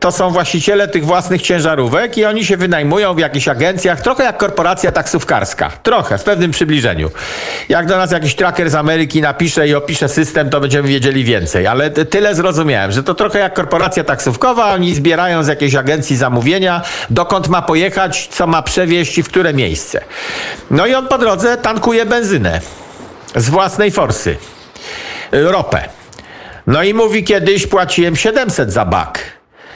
to 0.00 0.12
są 0.12 0.30
właściciele 0.30 0.88
tych 0.88 1.04
własnych 1.06 1.42
ciężarówek 1.42 2.18
i 2.18 2.24
oni 2.24 2.44
się 2.44 2.56
wynajmują 2.56 3.14
w 3.14 3.18
jakichś 3.18 3.48
agencjach, 3.48 4.00
trochę 4.00 4.24
jak 4.24 4.36
korporacja 4.36 4.92
taksówkarska. 4.92 5.70
Trochę, 5.82 6.18
w 6.18 6.24
pewnym 6.24 6.50
przybliżeniu. 6.50 7.10
Jak 7.68 7.86
do 7.86 7.96
nas 7.96 8.12
jakiś 8.12 8.34
tracker 8.34 8.70
z 8.70 8.74
Ameryki 8.74 9.20
napisze 9.20 9.68
i 9.68 9.74
opisze 9.74 10.08
system, 10.08 10.50
to 10.50 10.60
będziemy 10.60 10.88
wiedzieli 10.88 11.24
więcej. 11.24 11.66
Ale 11.66 11.90
tyle 11.90 12.34
zrozumiałem, 12.34 12.92
że 12.92 13.02
to 13.02 13.14
trochę 13.14 13.38
jak 13.38 13.54
korporacja 13.54 14.04
taksówkowa, 14.04 14.72
oni 14.72 14.94
zbierają 14.94 15.42
z 15.42 15.48
jakiejś 15.48 15.74
agencji 15.74 16.16
zamówienia, 16.16 16.82
dokąd 17.10 17.48
ma 17.48 17.62
pojechać, 17.62 18.28
co 18.32 18.46
ma 18.46 18.62
przewieźć 18.62 19.18
i 19.18 19.22
w 19.22 19.28
które 19.28 19.54
miejsce. 19.54 20.00
No 20.70 20.86
i 20.86 20.94
on 20.94 21.08
po 21.08 21.18
drodze 21.18 21.56
tankuje 21.56 22.06
benzynę 22.06 22.37
z 23.36 23.50
własnej 23.50 23.90
forsy, 23.90 24.36
ropę. 25.32 25.88
No 26.66 26.82
i 26.82 26.94
mówi, 26.94 27.24
kiedyś 27.24 27.66
płaciłem 27.66 28.16
700 28.16 28.72
za 28.72 28.84
bak, 28.84 29.20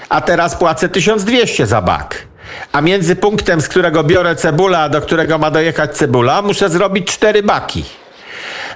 a 0.08 0.20
teraz 0.20 0.56
płacę 0.56 0.88
1200 0.88 1.66
za 1.66 1.82
bak. 1.82 2.14
A 2.72 2.80
między 2.80 3.16
punktem, 3.16 3.60
z 3.60 3.68
którego 3.68 4.04
biorę 4.04 4.36
cebula, 4.36 4.88
do 4.88 5.00
którego 5.00 5.38
ma 5.38 5.50
dojechać 5.50 5.96
cebula, 5.96 6.42
muszę 6.42 6.68
zrobić 6.68 7.06
cztery 7.12 7.42
baki 7.42 7.84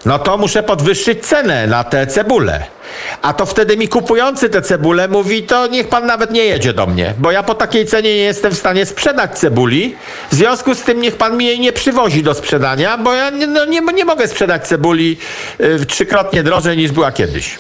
no 0.07 0.19
to 0.19 0.39
muszę 0.39 0.63
podwyższyć 0.63 1.27
cenę 1.27 1.67
na 1.67 1.85
te 1.85 2.07
cebule. 2.07 2.65
A 3.23 3.33
to 3.33 3.47
wtedy 3.47 3.77
mi 3.77 3.89
kupujący 3.89 4.49
te 4.49 4.63
cebule 4.63 5.09
mówi, 5.09 5.43
to 5.43 5.67
niech 5.67 5.89
pan 5.89 6.07
nawet 6.07 6.31
nie 6.31 6.45
jedzie 6.45 6.73
do 6.73 6.87
mnie, 6.87 7.15
bo 7.19 7.33
ja 7.33 7.43
po 7.43 7.55
takiej 7.55 7.87
cenie 7.87 8.15
nie 8.15 8.23
jestem 8.23 8.53
w 8.53 8.59
stanie 8.59 8.87
sprzedać 8.87 9.39
cebuli. 9.39 9.97
W 10.31 10.35
związku 10.35 10.75
z 10.75 10.81
tym 10.81 11.01
niech 11.01 11.17
pan 11.17 11.37
mi 11.37 11.47
jej 11.47 11.61
nie 11.61 11.73
przywozi 11.73 12.23
do 12.23 12.35
sprzedania, 12.35 12.99
bo 12.99 13.15
ja 13.15 13.31
nie, 13.31 13.47
no 13.47 13.65
nie, 13.65 13.81
nie 13.81 14.05
mogę 14.05 14.29
sprzedać 14.29 14.69
cebuli 14.69 15.17
y, 15.61 15.87
trzykrotnie 15.87 16.43
drożej 16.43 16.77
niż 16.77 16.93
była 16.93 17.13
kiedyś. 17.13 17.59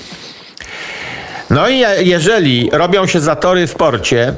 No 1.50 1.68
i 1.68 1.84
jeżeli 1.98 2.70
robią 2.72 3.06
się 3.06 3.20
zatory 3.20 3.66
w 3.66 3.74
porcie, 3.74 4.32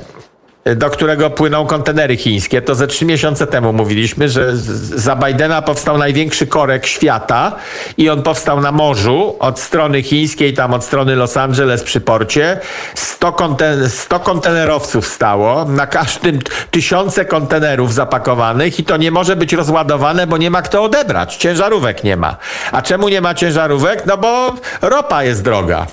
do 0.77 0.91
którego 0.91 1.31
płyną 1.31 1.67
kontenery 1.67 2.17
chińskie. 2.17 2.63
To 2.63 2.75
ze 2.75 2.87
trzy 2.87 3.05
miesiące 3.05 3.47
temu 3.47 3.73
mówiliśmy, 3.73 4.29
że 4.29 4.57
za 4.97 5.17
Bidena 5.17 5.63
powstał 5.63 5.99
największy 5.99 6.47
korek 6.47 6.87
świata 6.87 7.57
i 7.97 8.11
on 8.11 8.23
powstał 8.23 8.61
na 8.61 8.73
morzu 8.73 9.37
od 9.39 9.61
strony 9.61 10.03
chińskiej, 10.03 10.55
tam 10.55 10.75
od 10.75 10.85
strony 10.85 11.17
Los 11.17 11.37
Angeles 11.37 11.83
przy 11.83 12.01
porcie. 12.01 12.61
100, 12.95 13.33
konten 13.33 13.91
100 13.91 14.21
kontenerowców 14.21 15.07
stało, 15.07 15.65
na 15.65 15.87
każdym 15.87 16.39
tysiące 16.71 17.25
kontenerów 17.25 17.95
zapakowanych 17.95 18.79
i 18.79 18.85
to 18.85 18.97
nie 18.97 19.11
może 19.11 19.37
być 19.37 19.53
rozładowane, 19.53 20.27
bo 20.27 20.37
nie 20.37 20.51
ma 20.51 20.63
kto 20.63 20.83
odebrać. 20.83 21.37
Ciężarówek 21.37 22.05
nie 22.05 22.17
ma. 22.17 22.37
A 22.73 22.83
czemu 22.83 23.09
nie 23.09 23.21
ma 23.21 23.35
ciężarówek? 23.35 24.07
No 24.07 24.17
bo 24.17 24.55
ropa 24.83 25.25
jest 25.25 25.43
droga 25.43 25.87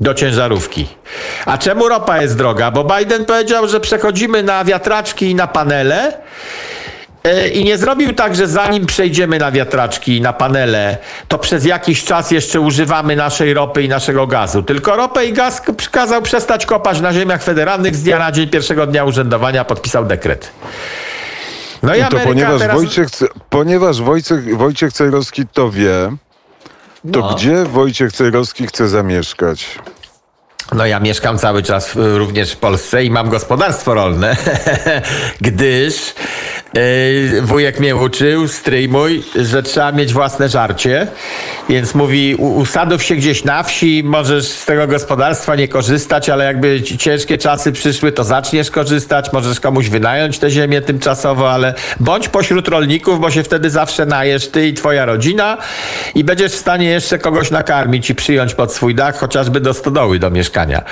do 0.00 0.14
ciężarówki. 0.14 0.86
A 1.46 1.58
czemu 1.58 1.88
ropa 1.88 2.22
jest 2.22 2.36
droga? 2.36 2.70
Bo 2.70 2.84
Biden 2.84 3.24
powiedział, 3.24 3.68
że 3.68 3.80
przechodzimy 3.80 4.42
na 4.42 4.64
wiatraczki 4.64 5.30
i 5.30 5.34
na 5.34 5.46
panele. 5.46 6.12
E, 7.24 7.48
I 7.48 7.64
nie 7.64 7.78
zrobił 7.78 8.14
tak, 8.14 8.36
że 8.36 8.46
zanim 8.46 8.86
przejdziemy 8.86 9.38
na 9.38 9.52
wiatraczki 9.52 10.16
i 10.16 10.20
na 10.20 10.32
panele, 10.32 10.98
to 11.28 11.38
przez 11.38 11.64
jakiś 11.64 12.04
czas 12.04 12.30
jeszcze 12.30 12.60
używamy 12.60 13.16
naszej 13.16 13.54
ropy 13.54 13.82
i 13.82 13.88
naszego 13.88 14.26
gazu. 14.26 14.62
Tylko 14.62 14.96
ropę 14.96 15.26
i 15.26 15.32
gaz 15.32 15.62
kazał 15.90 16.22
przestać 16.22 16.66
kopać 16.66 17.00
na 17.00 17.12
ziemiach 17.12 17.42
federalnych 17.42 17.96
z 17.96 18.02
dnia 18.02 18.18
na 18.18 18.32
dzień 18.32 18.48
pierwszego 18.48 18.86
dnia 18.86 19.04
urzędowania, 19.04 19.64
podpisał 19.64 20.04
dekret. 20.04 20.50
No 21.82 21.94
i 21.94 22.04
to 22.04 22.18
ponieważ, 22.24 22.60
teraz... 22.60 22.76
Wojciech, 22.76 23.08
ponieważ 23.50 24.02
Wojciech, 24.02 24.56
Wojciech 24.56 24.92
Cejrowski 24.92 25.46
to 25.52 25.70
wie, 25.70 26.12
to 27.12 27.20
no. 27.20 27.34
gdzie 27.34 27.64
Wojciech 27.64 28.12
Cejrowski 28.12 28.66
chce 28.66 28.88
zamieszkać? 28.88 29.78
No 30.72 30.86
ja 30.86 31.00
mieszkam 31.00 31.38
cały 31.38 31.62
czas 31.62 31.92
również 31.94 32.52
w 32.52 32.56
Polsce 32.56 33.04
i 33.04 33.10
mam 33.10 33.28
gospodarstwo 33.28 33.94
rolne, 33.94 34.36
gdyż 35.40 36.14
yy, 36.74 37.42
wujek 37.42 37.80
mnie 37.80 37.96
uczył, 37.96 38.48
stryj 38.48 38.88
mój, 38.88 39.22
że 39.36 39.62
trzeba 39.62 39.92
mieć 39.92 40.12
własne 40.12 40.48
żarcie, 40.48 41.06
więc 41.68 41.94
mówi 41.94 42.34
usadów 42.34 43.02
się 43.02 43.16
gdzieś 43.16 43.44
na 43.44 43.62
wsi, 43.62 44.02
możesz 44.04 44.48
z 44.48 44.64
tego 44.64 44.86
gospodarstwa 44.86 45.56
nie 45.56 45.68
korzystać, 45.68 46.28
ale 46.28 46.44
jakby 46.44 46.82
ciężkie 46.82 47.38
czasy 47.38 47.72
przyszły, 47.72 48.12
to 48.12 48.24
zaczniesz 48.24 48.70
korzystać, 48.70 49.32
możesz 49.32 49.60
komuś 49.60 49.88
wynająć 49.88 50.38
tę 50.38 50.50
ziemię 50.50 50.80
tymczasowo, 50.80 51.50
ale 51.50 51.74
bądź 52.00 52.28
pośród 52.28 52.68
rolników, 52.68 53.20
bo 53.20 53.30
się 53.30 53.42
wtedy 53.42 53.70
zawsze 53.70 54.06
najesz 54.06 54.48
ty 54.48 54.68
i 54.68 54.74
twoja 54.74 55.04
rodzina 55.04 55.58
i 56.14 56.24
będziesz 56.24 56.52
w 56.52 56.58
stanie 56.58 56.86
jeszcze 56.86 57.18
kogoś 57.18 57.50
nakarmić 57.50 58.10
i 58.10 58.14
przyjąć 58.14 58.54
pod 58.54 58.72
swój 58.72 58.94
dach, 58.94 59.18
chociażby 59.18 59.60
do 59.60 59.74
stodoły 59.74 60.18
do 60.18 60.30
mieszkania. 60.30 60.82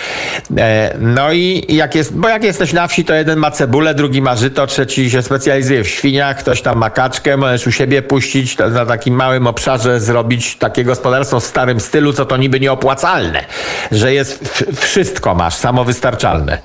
E, 0.57 0.97
no 1.01 1.33
i 1.33 1.67
jak 1.69 1.95
jest, 1.95 2.15
bo 2.15 2.29
jak 2.29 2.45
jesteś 2.45 2.73
na 2.73 2.89
wsi, 2.89 3.05
to 3.05 3.15
jeden 3.15 3.39
ma 3.39 3.51
cebulę, 3.51 3.95
drugi 3.95 4.23
ma 4.23 4.37
żyto, 4.37 4.67
trzeci 4.67 5.11
się 5.11 5.23
specjalizuje 5.23 5.68
w 5.69 5.89
świniach, 5.89 6.39
ktoś 6.39 6.63
tam 6.63 6.79
ma 6.79 6.91
kaczkę, 6.91 7.37
możesz 7.37 7.67
u 7.67 7.73
siebie 7.73 8.03
puścić, 8.03 8.59
na 8.59 8.87
takim 8.87 9.15
małym 9.15 9.47
obszarze 9.47 10.01
zrobić 10.01 10.57
takie 10.57 10.85
gospodarstwo 10.85 11.41
w 11.41 11.45
starym 11.45 11.81
stylu, 11.81 12.13
co 12.13 12.25
to 12.25 12.37
niby 12.37 12.61
nieopłacalne, 12.61 13.45
że 13.93 14.15
jest 14.15 14.65
wszystko 14.81 15.35
masz, 15.35 15.55
samowystarczalne. 15.55 16.59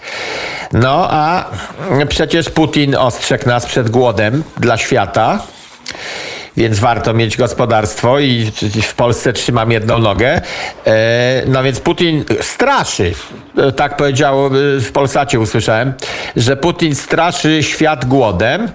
No 0.74 1.08
a 1.12 1.46
przecież 2.10 2.50
Putin 2.50 2.96
ostrzegł 2.96 3.48
nas 3.48 3.66
przed 3.66 3.90
głodem 3.90 4.44
dla 4.58 4.78
świata. 4.78 5.40
Więc 6.58 6.80
warto 6.80 7.14
mieć 7.14 7.38
gospodarstwo 7.38 8.20
i 8.20 8.52
w 8.82 8.94
Polsce 8.96 9.34
trzymam 9.34 9.72
jedną 9.72 9.98
nogę. 9.98 10.42
E, 10.88 11.44
no 11.48 11.64
więc 11.64 11.80
Putin 11.80 12.26
straszy, 12.42 13.14
e, 13.58 13.72
tak 13.72 13.98
powiedział 13.98 14.50
w 14.80 14.92
Polsacie 14.94 15.40
usłyszałem, 15.40 15.94
że 16.36 16.58
Putin 16.58 16.96
straszy 16.96 17.64
świat 17.64 18.06
głodem. 18.06 18.70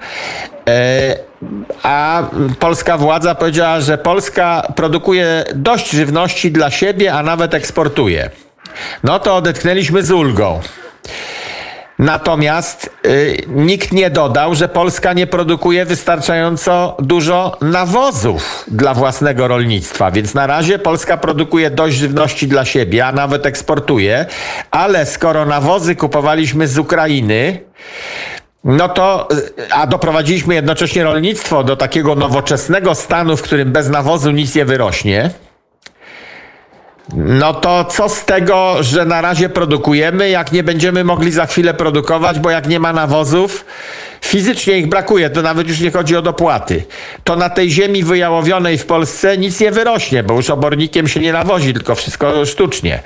A 1.83 2.23
polska 2.59 2.99
władza 2.99 3.35
powiedziała, 3.35 3.81
że 3.81 3.99
Polska 3.99 4.73
produkuje 4.77 5.45
dość 5.55 5.91
żywności 5.91 6.53
dla 6.53 6.71
siebie, 6.71 7.15
a 7.15 7.23
nawet 7.23 7.55
eksportuje. 7.55 8.31
No 9.05 9.19
to 9.19 9.37
odetchnęliśmy 9.37 10.03
z 10.03 10.11
ulgą. 10.11 10.61
Natomiast 11.99 12.91
y, 13.07 13.45
nikt 13.49 13.93
nie 13.93 14.11
dodał, 14.11 14.55
że 14.55 14.69
Polska 14.69 15.13
nie 15.13 15.27
produkuje 15.27 15.85
wystarczająco 15.85 16.97
dużo 16.99 17.57
nawozów 17.61 18.65
dla 18.69 18.95
własnego 18.95 19.49
rolnictwa, 19.49 20.11
więc 20.11 20.35
na 20.35 20.47
razie 20.47 20.79
Polska 20.79 21.17
produkuje 21.17 21.71
dość 21.71 21.97
żywności 21.97 22.49
dla 22.49 22.65
siebie, 22.65 23.07
a 23.07 23.13
nawet 23.13 23.47
eksportuje, 23.47 24.27
ale 24.71 25.07
skoro 25.07 25.47
nawozy 25.47 25.97
kupowaliśmy 25.97 26.69
z 26.69 26.79
Ukrainy, 26.79 27.61
no 28.65 28.89
to, 28.89 29.29
y, 29.59 29.73
a 29.73 29.87
doprowadziliśmy 29.87 30.55
jednocześnie 30.55 31.05
rolnictwo 31.05 31.65
do 31.65 31.77
takiego 31.77 32.15
nowoczesnego 32.15 32.95
stanu, 32.95 33.37
w 33.37 33.43
którym 33.43 33.73
bez 33.73 33.89
nawozu 33.89 34.31
nic 34.31 34.55
nie 34.55 34.65
wyrośnie. 34.65 35.31
No 37.15 37.55
to 37.55 37.85
co 37.85 38.09
z 38.09 38.25
tego, 38.25 38.77
że 38.81 39.05
na 39.05 39.21
razie 39.21 39.49
produkujemy, 39.49 40.31
jak 40.31 40.53
nie 40.53 40.63
będziemy 40.63 41.05
mogli 41.05 41.33
za 41.33 41.47
chwilę 41.47 41.75
produkować, 41.75 42.39
bo 42.39 42.51
jak 42.51 42.69
nie 42.69 42.81
ma 42.81 42.93
nawozów, 42.93 43.65
fizycznie 44.25 44.79
ich 44.79 44.87
brakuje, 44.87 45.31
to 45.31 45.43
nawet 45.43 45.69
już 45.69 45.81
nie 45.81 45.91
chodzi 45.91 46.17
o 46.17 46.23
dopłaty. 46.23 46.85
To 47.25 47.37
na 47.37 47.51
tej 47.51 47.71
ziemi 47.71 48.03
wyjałowionej 48.03 48.79
w 48.79 48.87
Polsce 48.87 49.39
nic 49.39 49.61
nie 49.61 49.71
wyrośnie, 49.71 50.23
bo 50.23 50.35
już 50.35 50.51
obornikiem 50.51 51.09
się 51.09 51.21
nie 51.21 51.33
nawozi, 51.33 51.75
tylko 51.75 51.95
wszystko 51.95 52.47
sztucznie. 52.47 53.01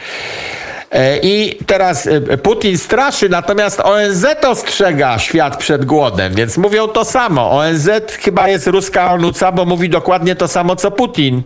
E, 0.93 1.19
I 1.23 1.59
teraz 1.67 2.07
e, 2.07 2.21
Putin 2.21 2.79
straszy, 2.79 3.29
natomiast 3.29 3.81
ONZ 3.81 4.27
ostrzega 4.49 5.19
świat 5.19 5.57
przed 5.57 5.85
głodem, 5.85 6.35
więc 6.35 6.59
mówią 6.59 6.89
to 6.89 7.05
samo. 7.05 7.51
ONZ 7.51 7.91
chyba 8.21 8.49
jest 8.49 8.67
ruska 8.67 9.13
onuca, 9.13 9.53
bo 9.53 9.65
mówi 9.65 9.89
dokładnie 9.89 10.37
to 10.37 10.49
samo 10.49 10.77
co 10.77 10.91
Putin. 10.91 11.43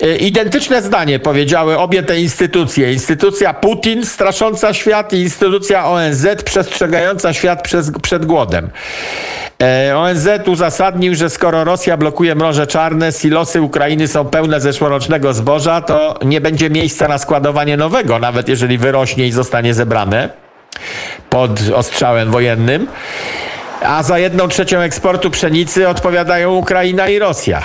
E, 0.00 0.16
identyczne 0.16 0.82
zdanie 0.82 1.18
powiedziały 1.18 1.78
obie 1.78 2.02
te 2.02 2.20
instytucje. 2.20 2.92
Instytucja 2.92 3.54
Putin 3.54 4.06
strasząca 4.06 4.74
świat 4.74 5.12
i 5.12 5.16
instytucja 5.16 5.86
ONZ 5.86 6.26
przestrzegająca 6.44 7.32
świat 7.32 7.68
przed 8.02 8.26
głodem. 8.26 8.70
ONZ 9.96 10.28
uzasadnił, 10.46 11.14
że 11.14 11.30
skoro 11.30 11.64
Rosja 11.64 11.96
blokuje 11.96 12.34
Morze 12.34 12.66
Czarne, 12.66 13.12
silosy 13.12 13.62
Ukrainy 13.62 14.08
są 14.08 14.24
pełne 14.24 14.60
zeszłorocznego 14.60 15.32
zboża, 15.32 15.80
to 15.80 16.18
nie 16.24 16.40
będzie 16.40 16.70
miejsca 16.70 17.08
na 17.08 17.18
składowanie 17.18 17.76
nowego, 17.76 18.18
nawet 18.18 18.48
jeżeli 18.48 18.78
wyrośnie 18.78 19.26
i 19.26 19.32
zostanie 19.32 19.74
zebrane 19.74 20.28
pod 21.30 21.60
ostrzałem 21.74 22.30
wojennym. 22.30 22.86
A 23.82 24.02
za 24.02 24.18
jedną 24.18 24.48
trzecią 24.48 24.78
eksportu 24.78 25.30
pszenicy 25.30 25.88
odpowiadają 25.88 26.54
Ukraina 26.54 27.08
i 27.08 27.18
Rosja. 27.18 27.62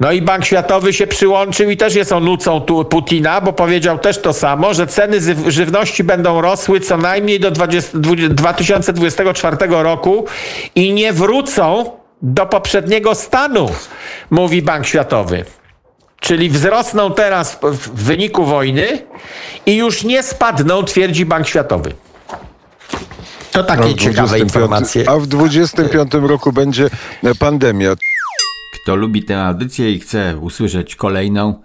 No 0.00 0.12
i 0.12 0.22
Bank 0.22 0.44
Światowy 0.44 0.92
się 0.92 1.06
przyłączył 1.06 1.70
i 1.70 1.76
też 1.76 1.94
jest 1.94 2.12
onucą 2.12 2.60
Putina, 2.90 3.40
bo 3.40 3.52
powiedział 3.52 3.98
też 3.98 4.20
to 4.20 4.32
samo, 4.32 4.74
że 4.74 4.86
ceny 4.86 5.16
żywności 5.48 6.04
będą 6.04 6.40
rosły 6.40 6.80
co 6.80 6.96
najmniej 6.96 7.40
do 7.40 7.50
20, 7.50 7.98
2024 8.30 9.56
roku 9.70 10.24
i 10.74 10.92
nie 10.92 11.12
wrócą 11.12 11.90
do 12.22 12.46
poprzedniego 12.46 13.14
stanu, 13.14 13.70
mówi 14.30 14.62
Bank 14.62 14.86
Światowy. 14.86 15.44
Czyli 16.20 16.50
wzrosną 16.50 17.12
teraz 17.12 17.58
w 17.62 18.04
wyniku 18.04 18.44
wojny 18.44 18.86
i 19.66 19.76
już 19.76 20.04
nie 20.04 20.22
spadną, 20.22 20.82
twierdzi 20.82 21.26
Bank 21.26 21.48
Światowy. 21.48 21.94
To 23.50 23.64
takie 23.64 23.88
no, 23.88 23.94
ciekawe 23.94 24.38
informacje. 24.38 25.08
A 25.08 25.16
w 25.16 25.26
25 25.26 26.12
roku 26.14 26.52
będzie 26.52 26.90
pandemia. 27.38 27.94
Kto 28.84 28.96
lubi 28.96 29.22
tę 29.22 29.44
audycję 29.44 29.92
i 29.92 30.00
chce 30.00 30.38
usłyszeć 30.38 30.96
kolejną, 30.96 31.62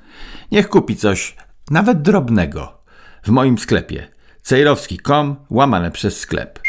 niech 0.51 0.69
kupi 0.69 0.95
coś, 0.95 1.35
nawet 1.71 2.01
drobnego, 2.01 2.79
w 3.23 3.29
moim 3.29 3.57
sklepie 3.57 4.07
cejrowski.com 4.41 5.35
łamane 5.49 5.91
przez 5.91 6.19
sklep. 6.19 6.59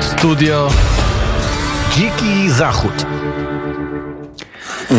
Studio 0.00 0.70
Dziki 1.92 2.50
Zachód. 2.50 3.06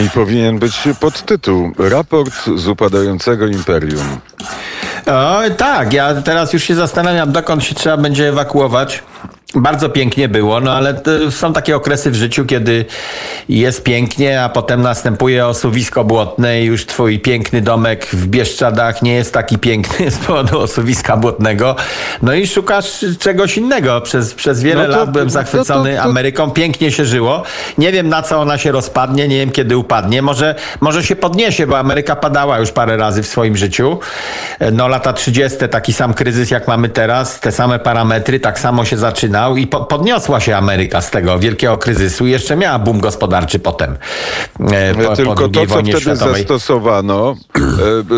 I 0.06 0.10
powinien 0.10 0.60
być 0.60 0.84
podtytuł 1.00 1.72
Raport 1.78 2.34
z 2.56 2.68
upadającego 2.68 3.48
imperium. 3.48 4.20
O, 5.06 5.42
tak, 5.58 5.94
ja 5.94 6.22
teraz 6.22 6.54
już 6.54 6.64
się 6.64 6.76
zastanawiam, 6.76 7.32
dokąd 7.32 7.64
się 7.64 7.76
trzeba 7.76 7.98
będzie 7.98 8.30
ewakuować. 8.30 9.04
Bardzo 9.54 9.90
pięknie 9.90 10.30
było, 10.30 10.60
no 10.60 10.72
ale 10.72 11.02
są 11.30 11.54
takie 11.54 11.76
okresy 11.76 12.12
w 12.12 12.16
życiu, 12.16 12.46
kiedy 12.46 12.86
jest 13.50 13.84
pięknie, 13.84 14.44
a 14.44 14.50
potem 14.50 14.82
następuje 14.82 15.48
osuwisko 15.48 16.04
błotne 16.04 16.62
i 16.62 16.66
już 16.66 16.86
twój 16.86 17.20
piękny 17.20 17.62
domek 17.62 18.06
w 18.06 18.28
Bieszczadach 18.28 19.02
nie 19.02 19.14
jest 19.14 19.34
taki 19.34 19.58
piękny 19.58 20.12
z 20.12 20.18
powodu 20.18 20.60
osuwiska 20.60 21.18
błotnego. 21.18 21.76
No 22.22 22.34
i 22.34 22.48
szukasz 22.48 23.06
czegoś 23.20 23.58
innego. 23.58 24.02
Przez, 24.02 24.34
przez 24.34 24.62
wiele 24.62 24.88
no 24.88 24.94
to, 24.94 25.00
lat 25.00 25.12
byłem 25.12 25.30
zachwycony 25.30 25.96
to, 25.96 25.98
to, 25.98 26.04
Ameryką, 26.04 26.52
pięknie 26.52 26.92
się 26.92 27.06
żyło. 27.06 27.44
Nie 27.78 27.92
wiem 27.92 28.10
na 28.10 28.22
co 28.22 28.42
ona 28.42 28.58
się 28.58 28.72
rozpadnie, 28.72 29.28
nie 29.28 29.38
wiem 29.38 29.52
kiedy 29.52 29.78
upadnie. 29.78 30.22
Może, 30.22 30.56
może 30.82 31.04
się 31.04 31.16
podniesie, 31.16 31.68
bo 31.68 31.80
Ameryka 31.80 32.16
padała 32.16 32.60
już 32.60 32.72
parę 32.72 32.98
razy 32.98 33.24
w 33.24 33.28
swoim 33.28 33.58
życiu. 33.58 34.00
No 34.72 34.88
lata 34.88 35.14
30. 35.14 35.58
taki 35.72 35.94
sam 35.94 36.14
kryzys 36.14 36.52
jak 36.52 36.68
mamy 36.68 36.90
teraz, 36.90 37.40
te 37.40 37.52
same 37.52 37.80
parametry, 37.80 38.40
tak 38.40 38.60
samo 38.60 38.86
się 38.86 38.98
zaczyna 38.98 39.35
i 39.58 39.68
po, 39.68 39.80
podniosła 39.80 40.40
się 40.40 40.58
Ameryka 40.58 41.02
z 41.02 41.12
tego 41.12 41.40
wielkiego 41.40 41.78
kryzysu 41.78 42.28
i 42.28 42.32
jeszcze 42.32 42.56
miała 42.56 42.80
boom 42.80 43.00
gospodarczy 43.00 43.60
potem. 43.60 43.98
E, 44.72 44.96
po, 44.96 45.16
Tylko 45.16 45.36
po 45.36 45.50
to, 45.50 45.68
co 45.68 45.74
wtedy 45.80 46.02
światowej. 46.02 46.36
zastosowano, 46.36 47.36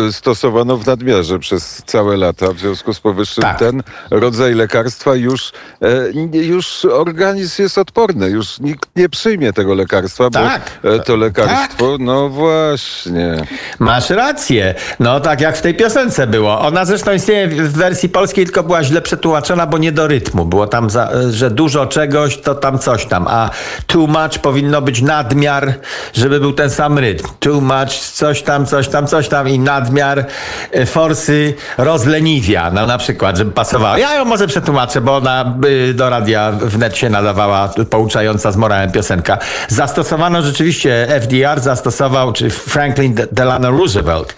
e, 0.08 0.12
stosowano 0.12 0.76
w 0.76 0.86
nadmiarze 0.86 1.38
przez 1.38 1.82
całe 1.86 2.16
lata. 2.16 2.52
W 2.52 2.58
związku 2.58 2.94
z 2.94 3.00
powyższym 3.00 3.42
tak. 3.42 3.58
ten 3.58 3.82
rodzaj 4.10 4.54
lekarstwa 4.54 5.14
już, 5.14 5.52
e, 5.82 5.88
już 6.32 6.84
organizm 6.84 7.62
jest 7.62 7.78
odporny. 7.78 8.30
Już 8.30 8.60
nikt 8.60 8.88
nie 8.96 9.08
przyjmie 9.08 9.52
tego 9.52 9.74
lekarstwa, 9.74 10.30
tak. 10.30 10.80
bo 10.82 10.98
to 10.98 11.16
lekarstwo, 11.16 11.92
tak. 11.92 12.00
no 12.00 12.28
właśnie. 12.28 13.46
Masz 13.78 14.10
rację. 14.10 14.74
No 15.00 15.20
tak 15.20 15.40
jak 15.40 15.56
w 15.56 15.62
tej 15.62 15.74
piosence 15.74 16.26
było. 16.26 16.60
Ona 16.60 16.84
zresztą 16.84 17.12
istnieje 17.12 17.48
w 17.48 17.72
wersji 17.72 18.08
polskiej, 18.08 18.44
tylko 18.44 18.62
była 18.62 18.84
źle 18.84 19.02
przetłumaczona, 19.02 19.66
bo 19.66 19.78
nie 19.78 19.92
do 19.92 20.06
rytmu. 20.06 20.44
Było 20.44 20.66
tam 20.66 20.90
za, 20.90 21.07
że 21.30 21.50
dużo 21.50 21.86
czegoś, 21.86 22.36
to 22.36 22.54
tam 22.54 22.78
coś 22.78 23.06
tam, 23.06 23.26
a 23.28 23.50
too 23.86 24.06
much 24.06 24.38
powinno 24.42 24.82
być 24.82 25.02
nadmiar, 25.02 25.74
żeby 26.14 26.40
był 26.40 26.52
ten 26.52 26.70
sam 26.70 26.98
rytm. 26.98 27.28
Too 27.40 27.60
much, 27.60 27.92
coś 27.92 28.42
tam, 28.42 28.66
coś 28.66 28.88
tam, 28.88 29.06
coś 29.06 29.28
tam 29.28 29.48
i 29.48 29.58
nadmiar 29.58 30.24
e, 30.72 30.86
forsy 30.86 31.54
rozleniwia, 31.78 32.70
no 32.70 32.86
na 32.86 32.98
przykład, 32.98 33.36
żeby 33.36 33.50
pasowało. 33.50 33.96
Ja 33.96 34.14
ją 34.14 34.24
może 34.24 34.46
przetłumaczę, 34.46 35.00
bo 35.00 35.16
ona 35.16 35.54
do 35.94 36.10
radia 36.10 36.52
wnet 36.52 36.96
się 36.96 37.10
nadawała 37.10 37.68
pouczająca 37.90 38.52
z 38.52 38.56
morałem 38.56 38.92
piosenka. 38.92 39.38
Zastosowano 39.68 40.42
rzeczywiście, 40.42 41.06
FDR 41.20 41.60
zastosował, 41.60 42.32
czy 42.32 42.50
Franklin 42.50 43.14
Delano 43.32 43.70
Roosevelt, 43.70 44.34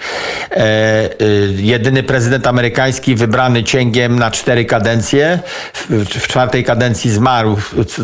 e, 0.51 0.57
e, 0.57 1.11
jedyny 1.57 2.03
prezydent 2.03 2.47
amerykański 2.47 3.15
wybrany 3.15 3.65
cięgiem 3.65 4.19
na 4.19 4.31
cztery 4.31 4.65
kadencje 4.65 5.39
w, 5.73 6.05
w 6.05 6.29
czwartej 6.29 6.60
kadencji 6.65 7.11
zmarł, 7.11 7.57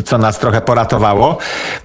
co 0.05 0.17
nas 0.17 0.39
trochę 0.39 0.61
poratowało. 0.61 1.37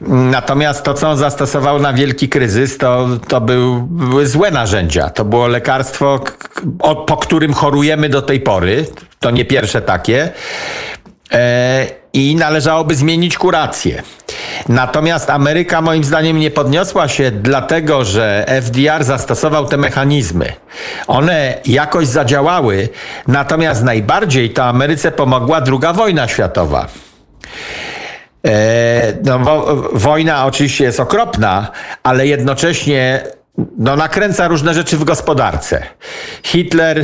Natomiast 0.08 0.82
to, 0.82 0.94
co 0.94 1.10
on 1.10 1.16
zastosował 1.16 1.78
na 1.78 1.92
wielki 1.92 2.28
kryzys, 2.28 2.78
to, 2.78 3.08
to 3.28 3.40
był, 3.40 3.82
były 3.82 4.26
złe 4.26 4.50
narzędzia. 4.50 5.10
To 5.10 5.24
było 5.24 5.46
lekarstwo, 5.46 6.20
po 7.06 7.16
którym 7.16 7.54
chorujemy 7.54 8.08
do 8.08 8.22
tej 8.22 8.40
pory. 8.40 8.86
To 9.20 9.30
nie 9.30 9.44
pierwsze 9.44 9.82
takie. 9.82 10.32
E, 11.32 12.01
I 12.12 12.36
należałoby 12.36 12.94
zmienić 12.94 13.38
kurację. 13.38 14.02
Natomiast 14.68 15.30
Ameryka 15.30 15.80
moim 15.80 16.04
zdaniem 16.04 16.38
nie 16.38 16.50
podniosła 16.50 17.08
się 17.08 17.30
dlatego, 17.30 18.04
że 18.04 18.44
FDR 18.62 19.04
zastosował 19.04 19.66
te 19.66 19.76
mechanizmy. 19.76 20.52
One 21.06 21.54
jakoś 21.66 22.06
zadziałały, 22.06 22.88
natomiast 23.28 23.82
najbardziej 23.82 24.50
to 24.50 24.64
Ameryce 24.64 25.12
pomogła 25.12 25.60
druga 25.60 25.92
wojna 25.92 26.28
światowa. 26.28 26.86
E, 28.46 29.12
no, 29.24 29.38
wo, 29.38 29.76
wojna 29.92 30.46
oczywiście 30.46 30.84
jest 30.84 31.00
okropna, 31.00 31.70
ale 32.02 32.26
jednocześnie 32.26 33.24
no, 33.78 33.96
nakręca 33.96 34.48
różne 34.48 34.74
rzeczy 34.74 34.96
w 34.96 35.04
gospodarce. 35.04 35.82
Hitler 36.42 36.98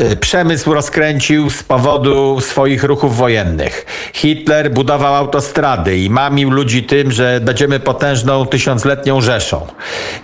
y, 0.00 0.16
przemysł 0.16 0.74
rozkręcił 0.74 1.50
z 1.50 1.62
powodu 1.62 2.40
swoich 2.40 2.84
ruchów 2.84 3.16
wojennych. 3.16 3.86
Hitler 4.12 4.70
budował 4.70 5.14
autostrady 5.14 5.98
i 5.98 6.10
mamił 6.10 6.50
ludzi 6.50 6.82
tym, 6.82 7.12
że 7.12 7.40
będziemy 7.42 7.80
potężną 7.80 8.46
tysiącletnią 8.46 9.20
rzeszą. 9.20 9.66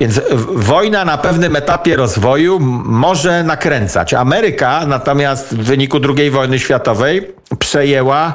Więc 0.00 0.20
wojna 0.48 1.04
na 1.04 1.18
pewnym 1.18 1.56
etapie 1.56 1.96
rozwoju 1.96 2.59
może 2.85 3.44
nakręcać. 3.44 4.14
Ameryka 4.14 4.87
natomiast 4.87 5.56
w 5.56 5.62
wyniku 5.62 5.98
II 6.18 6.30
wojny 6.30 6.59
światowej 6.59 7.35
przejęła 7.59 8.35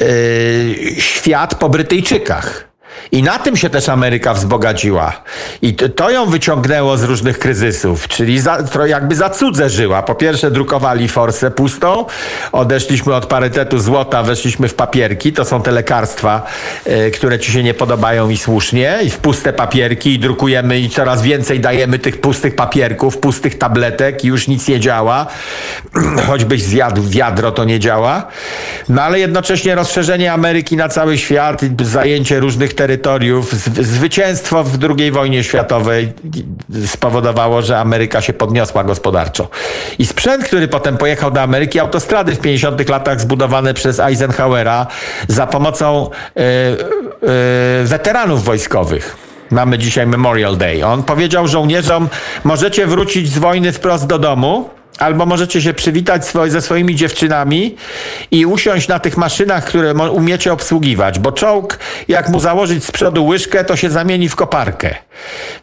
yy, 0.00 0.06
świat 0.98 1.54
po 1.54 1.68
Brytyjczykach. 1.68 2.69
I 3.12 3.22
na 3.22 3.38
tym 3.38 3.56
się 3.56 3.70
też 3.70 3.88
Ameryka 3.88 4.34
wzbogaciła. 4.34 5.12
I 5.62 5.74
to 5.74 6.10
ją 6.10 6.26
wyciągnęło 6.26 6.96
z 6.96 7.02
różnych 7.02 7.38
kryzysów, 7.38 8.08
czyli 8.08 8.40
za, 8.40 8.58
jakby 8.86 9.14
za 9.14 9.30
cudze 9.30 9.70
żyła. 9.70 10.02
Po 10.02 10.14
pierwsze 10.14 10.50
drukowali 10.50 11.08
forsę 11.08 11.50
pustą, 11.50 12.04
odeszliśmy 12.52 13.14
od 13.14 13.26
parytetu 13.26 13.78
złota, 13.78 14.22
weszliśmy 14.22 14.68
w 14.68 14.74
papierki, 14.74 15.32
to 15.32 15.44
są 15.44 15.62
te 15.62 15.70
lekarstwa, 15.70 16.46
y, 16.86 17.10
które 17.10 17.38
ci 17.38 17.52
się 17.52 17.62
nie 17.62 17.74
podobają 17.74 18.28
i 18.28 18.36
słusznie, 18.36 18.98
i 19.02 19.10
w 19.10 19.18
puste 19.18 19.52
papierki 19.52 20.14
i 20.14 20.18
drukujemy 20.18 20.78
i 20.78 20.90
coraz 20.90 21.22
więcej 21.22 21.60
dajemy 21.60 21.98
tych 21.98 22.20
pustych 22.20 22.56
papierków, 22.56 23.18
pustych 23.18 23.58
tabletek 23.58 24.24
i 24.24 24.28
już 24.28 24.48
nic 24.48 24.68
nie 24.68 24.80
działa. 24.80 25.26
Choćbyś 26.26 26.62
zjadł 26.62 27.02
wiadro, 27.02 27.52
to 27.52 27.64
nie 27.64 27.78
działa. 27.78 28.26
No 28.88 29.02
ale 29.02 29.18
jednocześnie 29.18 29.74
rozszerzenie 29.74 30.32
Ameryki 30.32 30.76
na 30.76 30.88
cały 30.88 31.18
świat, 31.18 31.60
zajęcie 31.82 32.40
różnych 32.40 32.74
terytoriów. 32.80 33.52
Zwycięstwo 33.80 34.64
w 34.64 34.78
II 34.98 35.10
wojnie 35.10 35.44
światowej 35.44 36.12
spowodowało, 36.86 37.62
że 37.62 37.78
Ameryka 37.78 38.20
się 38.20 38.32
podniosła 38.32 38.84
gospodarczo. 38.84 39.48
I 39.98 40.06
sprzęt, 40.06 40.44
który 40.44 40.68
potem 40.68 40.96
pojechał 40.96 41.30
do 41.30 41.42
Ameryki, 41.42 41.80
autostrady 41.80 42.34
w 42.34 42.40
50 42.40 42.88
latach 42.88 43.20
zbudowane 43.20 43.74
przez 43.74 44.00
Eisenhowera 44.00 44.86
za 45.28 45.46
pomocą 45.46 46.10
yy, 46.36 46.42
yy, 46.42 47.84
weteranów 47.84 48.44
wojskowych. 48.44 49.16
Mamy 49.50 49.78
dzisiaj 49.78 50.06
Memorial 50.06 50.56
Day. 50.56 50.86
On 50.86 51.02
powiedział 51.02 51.48
żołnierzom: 51.48 52.08
Możecie 52.44 52.86
wrócić 52.86 53.32
z 53.32 53.38
wojny 53.38 53.72
wprost 53.72 54.06
do 54.06 54.18
domu 54.18 54.70
Albo 55.00 55.26
możecie 55.26 55.62
się 55.62 55.74
przywitać 55.74 56.22
ze 56.48 56.60
swoimi 56.60 56.94
dziewczynami 56.94 57.76
i 58.30 58.46
usiąść 58.46 58.88
na 58.88 58.98
tych 58.98 59.16
maszynach, 59.16 59.64
które 59.64 59.94
umiecie 59.94 60.52
obsługiwać, 60.52 61.18
bo 61.18 61.32
czołg, 61.32 61.78
jak 62.08 62.28
mu 62.28 62.40
założyć 62.40 62.84
z 62.84 62.90
przodu 62.90 63.26
łyżkę, 63.26 63.64
to 63.64 63.76
się 63.76 63.90
zamieni 63.90 64.28
w 64.28 64.36
koparkę. 64.36 64.94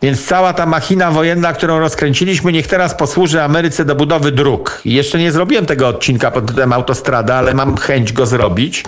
Więc 0.02 0.26
cała 0.26 0.54
ta 0.54 0.66
machina 0.66 1.12
wojenna, 1.12 1.54
którą 1.54 1.80
rozkręciliśmy, 1.80 2.52
niech 2.52 2.68
teraz 2.68 2.96
posłuży 2.96 3.42
Ameryce 3.44 3.86
do 3.86 3.96
budowy 3.96 4.32
dróg. 4.32 4.82
Jeszcze 4.86 5.20
nie 5.20 5.32
zrobiłem 5.32 5.66
tego 5.66 5.88
odcinka 5.88 6.32
pod 6.32 6.46
tytułem 6.46 6.74
Autostrada, 6.74 7.36
ale 7.36 7.54
mam 7.54 7.78
chęć 7.78 8.14
go 8.14 8.26
zrobić. 8.26 8.84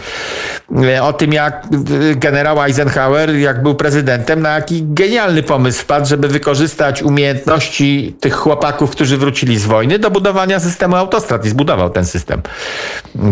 E, 0.77 1.03
o 1.03 1.13
tym, 1.13 1.33
jak 1.33 1.65
e, 2.11 2.15
generał 2.15 2.63
Eisenhower, 2.63 3.35
jak 3.35 3.63
był 3.63 3.75
prezydentem, 3.75 4.41
na 4.41 4.49
jaki 4.49 4.83
genialny 4.83 5.43
pomysł 5.43 5.81
wpadł, 5.81 6.07
żeby 6.07 6.27
wykorzystać 6.27 7.03
umiejętności 7.03 8.15
tych 8.19 8.33
chłopaków, 8.33 8.91
którzy 8.91 9.17
wrócili 9.17 9.57
z 9.57 9.65
wojny, 9.65 9.99
do 9.99 10.11
budowania 10.11 10.59
systemu 10.59 10.95
autostrad 10.95 11.45
i 11.45 11.49
zbudował 11.49 11.89
ten 11.89 12.05
system. 12.05 12.41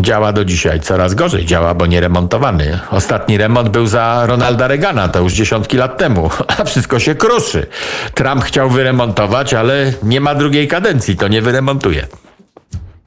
Działa 0.02 0.34
do 0.34 0.45
dzisiaj 0.45 0.80
coraz 0.80 1.13
gorzej, 1.13 1.45
działa, 1.45 1.73
bo 1.73 1.86
nie 1.86 2.02
remontowany. 2.02 2.80
Ostatni 2.91 3.38
remont 3.38 3.69
był 3.69 3.88
za 3.88 4.23
Ronalda 4.26 4.67
Reagana, 4.67 5.08
to 5.08 5.19
już 5.19 5.34
dziesiątki 5.34 5.78
lat 5.78 5.97
temu, 5.97 6.30
a 6.58 6.63
wszystko 6.63 7.00
się 7.00 7.15
kruszy. 7.15 7.67
Trump 8.13 8.43
chciał 8.43 8.69
wyremontować, 8.69 9.54
ale 9.54 9.93
nie 10.04 10.21
ma 10.21 10.36
drugiej 10.36 10.67
kadencji, 10.67 11.15
to 11.15 11.28
nie 11.28 11.41
wyremontuje. 11.41 12.08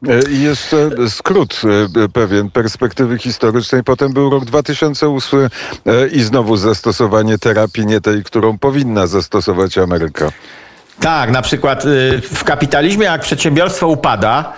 E, 0.08 0.30
I 0.30 0.42
jeszcze 0.42 0.90
skrót 1.08 1.60
e, 2.04 2.08
pewien 2.08 2.50
perspektywy 2.50 3.18
historycznej. 3.18 3.84
Potem 3.84 4.12
był 4.12 4.30
rok 4.30 4.44
2008 4.44 5.40
e, 5.40 6.06
i 6.06 6.22
znowu 6.22 6.56
zastosowanie 6.56 7.38
terapii, 7.38 7.86
nie 7.86 8.00
tej, 8.00 8.24
którą 8.24 8.58
powinna 8.58 9.06
zastosować 9.06 9.78
Ameryka. 9.78 10.32
Tak, 11.00 11.30
na 11.30 11.42
przykład 11.42 11.84
y, 11.84 12.20
w 12.20 12.44
kapitalizmie, 12.44 13.04
jak 13.04 13.20
przedsiębiorstwo 13.20 13.88
upada, 13.88 14.52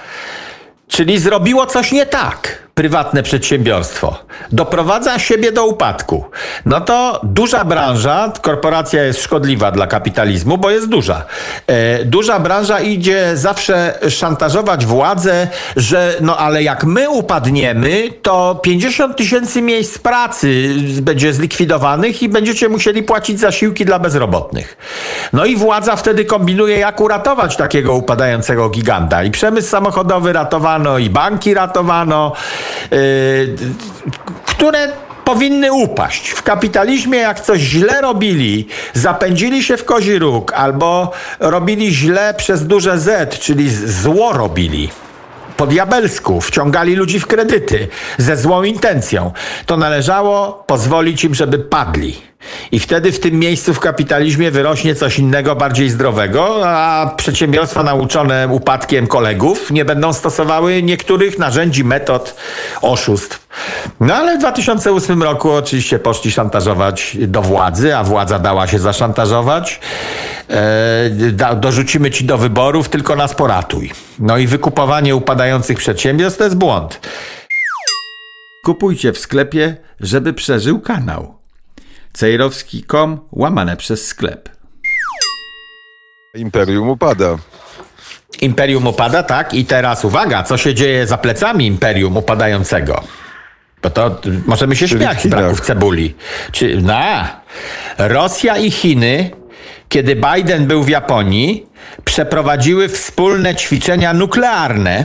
czyli 0.88 1.18
zrobiło 1.18 1.66
coś 1.66 1.92
nie 1.92 2.07
tak 2.07 2.62
prywatne 2.75 3.23
przedsiębiorstwo 3.23 4.17
doprowadza 4.53 5.19
siebie 5.19 5.53
do 5.53 5.67
upadku, 5.67 6.25
no 6.67 6.81
to 6.81 7.21
duża 7.23 7.65
branża, 7.65 8.33
korporacja 8.43 9.03
jest 9.03 9.23
szkodliwa 9.23 9.71
dla 9.71 9.87
kapitalizmu, 9.87 10.59
bo 10.59 10.71
jest 10.71 10.89
duża. 10.89 11.25
E, 11.67 12.05
duża 12.05 12.41
branża 12.41 12.81
idzie 12.81 13.37
zawsze 13.37 13.99
szantażować 14.09 14.87
władzę, 14.87 15.49
że 15.77 16.15
no 16.21 16.37
ale 16.37 16.63
jak 16.63 16.85
my 16.85 17.11
upadniemy, 17.11 18.09
to 18.23 18.61
50 18.63 19.17
tysięcy 19.17 19.63
miejsc 19.63 19.99
pracy 19.99 20.75
będzie 21.03 21.33
zlikwidowanych 21.33 22.23
i 22.23 22.29
będziecie 22.29 22.69
musieli 22.69 23.03
płacić 23.03 23.41
zasiłki 23.41 23.85
dla 23.85 23.99
bezrobotnych. 23.99 24.77
No 25.33 25.45
i 25.45 25.57
władza 25.57 25.97
wtedy 25.97 26.25
kombinuje, 26.25 26.79
jak 26.79 27.01
uratować 27.01 27.57
takiego 27.57 27.95
upadającego 27.95 28.69
giganta. 28.69 29.25
I 29.25 29.31
przemysł 29.31 29.69
samochodowy 29.69 30.33
ratowano, 30.33 30.99
i 30.99 31.11
banki 31.11 31.55
ratowano, 31.55 32.33
które 34.46 34.88
powinny 35.25 35.72
upaść. 35.72 36.29
W 36.29 36.42
kapitalizmie, 36.42 37.18
jak 37.18 37.40
coś 37.40 37.61
źle 37.61 38.01
robili, 38.01 38.68
zapędzili 38.94 39.62
się 39.62 39.77
w 39.77 39.85
kozi 39.85 40.18
róg 40.18 40.53
albo 40.53 41.12
robili 41.40 41.94
źle 41.94 42.35
przez 42.35 42.66
duże 42.66 42.98
Z, 42.98 43.38
czyli 43.38 43.70
zło 43.70 44.33
robili 44.33 44.90
po 45.62 45.66
diabelsku, 45.66 46.40
wciągali 46.40 46.94
ludzi 46.94 47.20
w 47.20 47.27
kredyty 47.27 47.88
ze 48.18 48.37
złą 48.37 48.62
intencją, 48.62 49.33
to 49.66 49.77
należało 49.77 50.64
pozwolić 50.66 51.25
im, 51.25 51.35
żeby 51.35 51.59
padli. 51.59 52.16
I 52.72 52.81
wtedy 52.81 53.12
w 53.12 53.20
tym 53.20 53.38
miejscu 53.38 53.75
w 53.75 53.81
kapitalizmie 53.81 54.51
wyrośnie 54.51 54.94
coś 54.94 55.18
innego, 55.18 55.57
bardziej 55.57 55.90
zdrowego, 55.90 56.68
a 56.68 57.14
przedsiębiorstwa 57.16 57.83
nauczone 57.83 58.48
upadkiem 58.48 59.07
kolegów 59.07 59.70
nie 59.70 59.85
będą 59.85 60.12
stosowały 60.12 60.83
niektórych 60.83 61.38
narzędzi, 61.38 61.85
metod, 61.85 62.37
oszustw. 62.81 63.48
No 64.01 64.14
ale 64.14 64.37
w 64.37 64.38
2008 64.38 65.22
roku 65.22 65.51
oczywiście 65.51 65.98
poszli 65.98 66.33
szantażować 66.33 67.16
do 67.20 67.42
władzy, 67.42 67.96
a 67.96 68.05
władza 68.05 68.38
dała 68.38 68.66
się 68.66 68.79
zaszantażować. 68.79 69.81
E, 70.50 71.55
dorzucimy 71.57 72.11
ci 72.11 72.24
do 72.24 72.38
wyborów, 72.38 72.88
tylko 72.88 73.16
nas 73.16 73.35
poratuj. 73.35 73.92
No 74.18 74.38
i 74.38 74.46
wykupowanie 74.46 75.16
upadających 75.16 75.78
przedsiębiorstw 75.78 76.38
to 76.38 76.44
jest 76.44 76.57
błąd. 76.57 77.00
Kupujcie 78.64 79.12
w 79.12 79.18
sklepie, 79.18 79.76
żeby 80.00 80.33
przeżył 80.33 80.81
kanał. 80.81 81.35
Cejrowski.com 82.12 83.20
łamane 83.33 83.76
przez 83.76 84.07
sklep. 84.07 84.48
Imperium 86.35 86.88
upada. 86.88 87.38
Imperium 88.40 88.87
upada, 88.87 89.22
tak? 89.22 89.55
I 89.55 89.64
teraz 89.64 90.05
uwaga, 90.05 90.42
co 90.42 90.57
się 90.57 90.74
dzieje 90.74 91.07
za 91.07 91.18
plecami 91.18 91.66
imperium 91.66 92.16
upadającego? 92.16 93.05
Bo 93.83 93.90
to 93.90 94.20
możemy 94.46 94.76
się 94.76 94.88
Czyli 94.88 95.00
śmiać 95.00 95.22
z 95.22 95.26
braków 95.26 95.61
cebuli. 95.61 96.14
Czy, 96.52 96.83
na, 96.83 97.40
Rosja 97.98 98.57
i 98.57 98.70
Chiny, 98.70 99.31
kiedy 99.92 100.16
Biden 100.16 100.66
był 100.66 100.83
w 100.83 100.88
Japonii, 100.88 101.66
przeprowadziły 102.05 102.88
wspólne 102.88 103.55
ćwiczenia 103.55 104.14
nuklearne. 104.14 105.05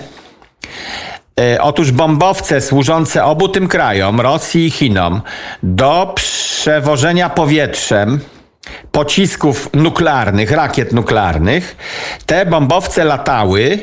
E, 1.39 1.61
otóż 1.61 1.91
bombowce 1.91 2.61
służące 2.61 3.25
obu 3.25 3.47
tym 3.47 3.67
krajom, 3.67 4.21
Rosji 4.21 4.65
i 4.65 4.71
Chinom, 4.71 5.21
do 5.63 6.13
przewożenia 6.15 7.29
powietrzem 7.29 8.19
pocisków 8.91 9.69
nuklearnych, 9.73 10.51
rakiet 10.51 10.93
nuklearnych. 10.93 11.75
Te 12.25 12.45
bombowce 12.45 13.03
latały 13.03 13.79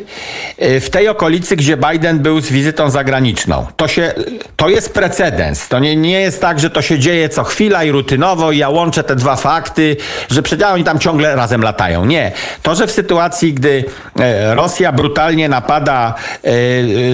y, 0.62 0.80
w 0.80 0.90
tej 0.90 1.08
okolicy, 1.08 1.56
gdzie 1.56 1.76
Biden 1.76 2.18
był 2.18 2.40
z 2.40 2.48
wizytą 2.48 2.90
zagraniczną. 2.90 3.66
To, 3.76 3.88
się, 3.88 4.12
to 4.56 4.68
jest 4.68 4.94
precedens. 4.94 5.68
To 5.68 5.78
nie, 5.78 5.96
nie 5.96 6.20
jest 6.20 6.40
tak, 6.40 6.60
że 6.60 6.70
to 6.70 6.82
się 6.82 6.98
dzieje 6.98 7.28
co 7.28 7.44
chwila 7.44 7.84
i 7.84 7.90
rutynowo 7.90 8.52
i 8.52 8.58
ja 8.58 8.68
łączę 8.68 9.04
te 9.04 9.16
dwa 9.16 9.36
fakty, 9.36 9.96
że 10.30 10.42
przecież 10.42 10.68
oni 10.68 10.84
tam 10.84 10.98
ciągle 10.98 11.36
razem 11.36 11.62
latają. 11.62 12.04
Nie. 12.04 12.32
To, 12.62 12.74
że 12.74 12.86
w 12.86 12.90
sytuacji, 12.90 13.52
gdy 13.52 13.84
e, 14.20 14.54
Rosja 14.54 14.92
brutalnie 14.92 15.48
napada 15.48 16.14
e, 16.44 16.50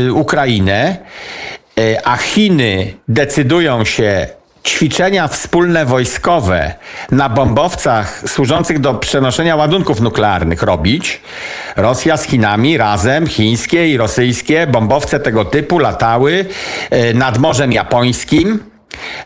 e, 0.06 0.12
Ukrainę, 0.12 0.96
a 2.04 2.16
Chiny 2.16 2.94
decydują 3.08 3.84
się 3.84 4.26
ćwiczenia 4.64 5.28
wspólne 5.28 5.86
wojskowe 5.86 6.74
na 7.10 7.28
bombowcach 7.28 8.22
służących 8.26 8.78
do 8.78 8.94
przenoszenia 8.94 9.56
ładunków 9.56 10.00
nuklearnych 10.00 10.62
robić. 10.62 11.20
Rosja 11.76 12.16
z 12.16 12.24
Chinami 12.24 12.76
razem, 12.76 13.26
chińskie 13.26 13.88
i 13.88 13.96
rosyjskie 13.96 14.66
bombowce 14.66 15.20
tego 15.20 15.44
typu 15.44 15.78
latały 15.78 16.44
e, 16.90 17.14
nad 17.14 17.38
Morzem 17.38 17.72
Japońskim 17.72 18.69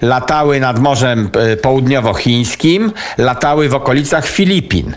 latały 0.03 0.61
nad 0.61 0.79
Morzem 0.79 1.31
e, 1.53 1.57
Południowochińskim, 1.57 2.93
latały 3.19 3.69
w 3.69 3.75
okolicach 3.75 4.27
Filipin 4.27 4.91
e, 4.91 4.95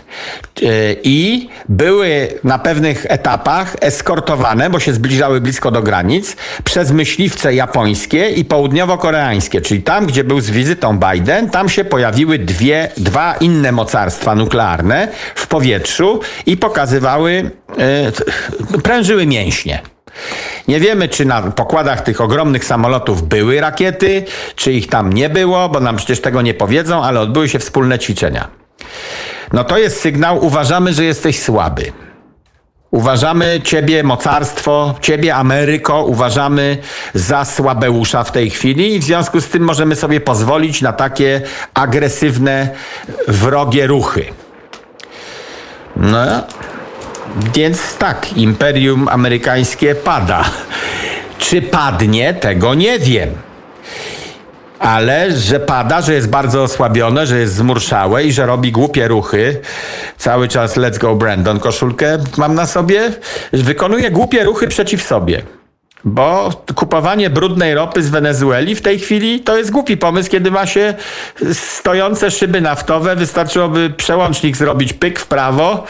i 1.02 1.48
były 1.68 2.28
na 2.44 2.58
pewnych 2.58 3.06
etapach 3.08 3.76
eskortowane, 3.80 4.70
bo 4.70 4.80
się 4.80 4.92
zbliżały 4.92 5.40
blisko 5.40 5.70
do 5.70 5.82
granic, 5.82 6.36
przez 6.64 6.92
myśliwce 6.92 7.54
japońskie 7.54 8.30
i 8.30 8.44
południowo-koreańskie, 8.44 9.60
czyli 9.60 9.82
tam, 9.82 10.06
gdzie 10.06 10.24
był 10.24 10.40
z 10.40 10.50
wizytą 10.50 10.98
Biden, 10.98 11.50
tam 11.50 11.68
się 11.68 11.84
pojawiły 11.84 12.38
dwie, 12.38 12.88
dwa 12.96 13.34
inne 13.34 13.72
mocarstwa 13.72 14.34
nuklearne 14.34 15.08
w 15.34 15.46
powietrzu 15.46 16.20
i 16.46 16.56
pokazywały, 16.56 17.50
e, 17.78 18.78
prężyły 18.82 19.26
mięśnie. 19.26 19.80
Nie 20.68 20.80
wiemy, 20.80 21.08
czy 21.08 21.24
na 21.24 21.42
pokładach 21.42 22.00
tych 22.00 22.20
ogromnych 22.20 22.64
samolotów 22.64 23.28
były 23.28 23.60
rakiety, 23.60 24.24
czy 24.56 24.72
ich 24.72 24.88
tam 24.88 25.12
nie 25.12 25.28
było, 25.28 25.68
bo 25.68 25.80
nam 25.80 25.96
przecież 25.96 26.20
tego 26.20 26.42
nie 26.42 26.54
powiedzą, 26.54 27.04
ale 27.04 27.20
odbyły 27.20 27.48
się 27.48 27.58
wspólne 27.58 27.98
ćwiczenia. 27.98 28.48
No 29.52 29.64
to 29.64 29.78
jest 29.78 30.00
sygnał, 30.00 30.44
uważamy, 30.44 30.92
że 30.92 31.04
jesteś 31.04 31.42
słaby. 31.42 31.92
Uważamy 32.90 33.60
Ciebie, 33.64 34.02
mocarstwo, 34.02 34.94
Ciebie, 35.00 35.34
Ameryko, 35.34 36.04
uważamy 36.04 36.78
za 37.14 37.44
słabeusza 37.44 38.24
w 38.24 38.32
tej 38.32 38.50
chwili 38.50 38.94
i 38.94 38.98
w 38.98 39.04
związku 39.04 39.40
z 39.40 39.48
tym 39.48 39.62
możemy 39.62 39.96
sobie 39.96 40.20
pozwolić 40.20 40.82
na 40.82 40.92
takie 40.92 41.40
agresywne, 41.74 42.68
wrogie 43.28 43.86
ruchy. 43.86 44.24
No, 45.96 46.24
więc 47.54 47.96
tak, 47.96 48.36
imperium 48.36 49.08
amerykańskie 49.08 49.94
pada. 49.94 50.44
Czy 51.38 51.62
padnie, 51.62 52.34
tego 52.34 52.74
nie 52.74 52.98
wiem. 52.98 53.30
Ale 54.78 55.32
że 55.32 55.60
pada, 55.60 56.00
że 56.00 56.14
jest 56.14 56.28
bardzo 56.28 56.62
osłabione, 56.62 57.26
że 57.26 57.38
jest 57.38 57.54
zmurszałe 57.54 58.24
i 58.24 58.32
że 58.32 58.46
robi 58.46 58.72
głupie 58.72 59.08
ruchy. 59.08 59.60
Cały 60.16 60.48
czas 60.48 60.76
let's 60.76 60.98
go 60.98 61.14
Brandon 61.14 61.60
koszulkę 61.60 62.18
mam 62.36 62.54
na 62.54 62.66
sobie. 62.66 63.12
Wykonuje 63.52 64.10
głupie 64.10 64.44
ruchy 64.44 64.68
przeciw 64.68 65.02
sobie. 65.02 65.42
Bo 66.04 66.50
kupowanie 66.74 67.30
brudnej 67.30 67.74
ropy 67.74 68.02
z 68.02 68.10
Wenezueli 68.10 68.74
w 68.74 68.82
tej 68.82 68.98
chwili 68.98 69.40
to 69.40 69.58
jest 69.58 69.70
głupi 69.70 69.96
pomysł, 69.96 70.30
kiedy 70.30 70.50
ma 70.50 70.66
się 70.66 70.94
stojące 71.52 72.30
szyby 72.30 72.60
naftowe. 72.60 73.16
Wystarczyłoby 73.16 73.90
przełącznik 73.90 74.56
zrobić 74.56 74.92
pyk 74.92 75.20
w 75.20 75.26
prawo, 75.26 75.86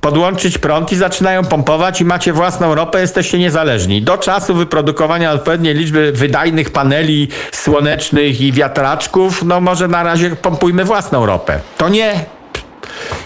podłączyć 0.00 0.58
prąd 0.58 0.92
i 0.92 0.96
zaczynają 0.96 1.44
pompować 1.44 2.00
i 2.00 2.04
macie 2.04 2.32
własną 2.32 2.74
ropę, 2.74 3.00
jesteście 3.00 3.38
niezależni. 3.38 4.02
Do 4.02 4.18
czasu 4.18 4.54
wyprodukowania 4.54 5.32
odpowiedniej 5.32 5.74
liczby 5.74 6.12
wydajnych 6.12 6.70
paneli 6.70 7.28
słonecznych 7.52 8.40
i 8.40 8.52
wiatraczków, 8.52 9.42
no 9.42 9.60
może 9.60 9.88
na 9.88 10.02
razie 10.02 10.36
pompujmy 10.36 10.84
własną 10.84 11.26
ropę. 11.26 11.60
To 11.76 11.88
nie. 11.88 12.24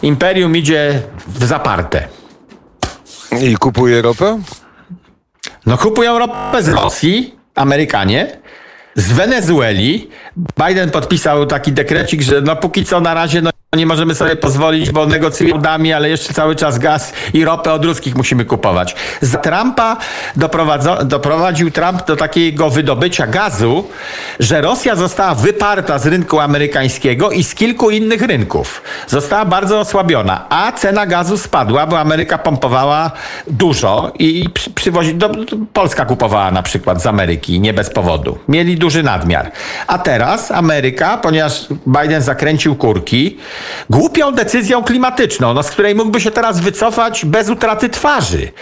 Imperium 0.03 0.57
idzie 0.57 1.03
w 1.27 1.45
zaparte. 1.45 2.09
I 3.41 3.57
kupuje 3.57 4.03
ropę? 4.03 4.41
No 5.67 5.79
kupują 5.79 6.19
ropę 6.19 6.63
z 6.63 6.69
Rosji, 6.69 7.35
Amerykanie, 7.55 8.37
z 8.95 9.13
Wenezueli. 9.13 10.11
Biden 10.67 10.91
podpisał 10.91 11.47
taki 11.47 11.73
dekrecik, 11.73 12.23
że 12.23 12.41
no 12.41 12.57
póki 12.57 12.85
co 12.85 13.01
na 13.01 13.15
razie 13.15 13.43
no 13.43 13.52
nie 13.77 13.87
możemy 13.87 14.15
sobie 14.15 14.37
pozwolić, 14.37 14.91
bo 14.91 15.07
negocjują 15.07 15.59
dami, 15.59 15.93
ale 15.93 16.09
jeszcze 16.09 16.35
cały 16.35 16.57
czas 16.57 16.79
gaz 16.79 17.13
i 17.35 17.45
ropę 17.45 17.73
od 17.73 17.85
ruskich 17.85 18.15
musimy 18.15 18.45
kupować. 18.45 18.97
Za 19.21 19.39
Trumpa 19.39 19.97
doprowadził 21.05 21.71
Trump 21.71 22.07
do 22.07 22.17
takiego 22.17 22.71
wydobycia 22.71 23.27
gazu, 23.27 23.89
że 24.41 24.61
Rosja 24.61 24.97
została 24.97 25.35
wyparta 25.35 25.99
z 25.99 26.07
rynku 26.07 26.41
amerykańskiego 26.41 27.31
i 27.31 27.45
z 27.45 27.55
kilku 27.55 27.91
innych 27.91 28.23
rynków. 28.23 28.83
Została 29.07 29.45
bardzo 29.45 29.81
osłabiona, 29.81 30.47
a 30.49 30.73
cena 30.73 31.07
gazu 31.07 31.39
spadła, 31.39 31.87
bo 31.87 32.01
Ameryka 32.01 32.39
pompowała 32.39 33.11
dużo 33.47 34.13
i 34.19 34.49
przy, 34.55 34.71
przywozi, 34.71 35.15
do, 35.15 35.31
Polska 35.73 36.05
kupowała 36.05 36.51
na 36.51 36.63
przykład 36.63 37.03
z 37.03 37.07
Ameryki, 37.07 37.61
nie 37.61 37.73
bez 37.73 37.91
powodu. 37.91 38.39
Mieli 38.49 38.77
duży 38.77 39.03
nadmiar. 39.03 39.51
A 39.87 39.99
teraz 39.99 40.51
Ameryka, 40.51 41.17
ponieważ 41.17 41.67
Biden 41.87 42.23
zakręcił 42.23 42.75
kurki, 42.75 43.39
głupią 43.91 44.33
decyzją 44.33 44.83
klimatyczną, 44.85 45.55
no, 45.55 45.63
z 45.63 45.71
której 45.71 45.95
mógłby 45.95 46.21
się 46.21 46.31
teraz 46.31 46.61
wycofać 46.61 47.25
bez 47.25 47.49
utraty 47.49 47.89
twarzy. 47.89 48.53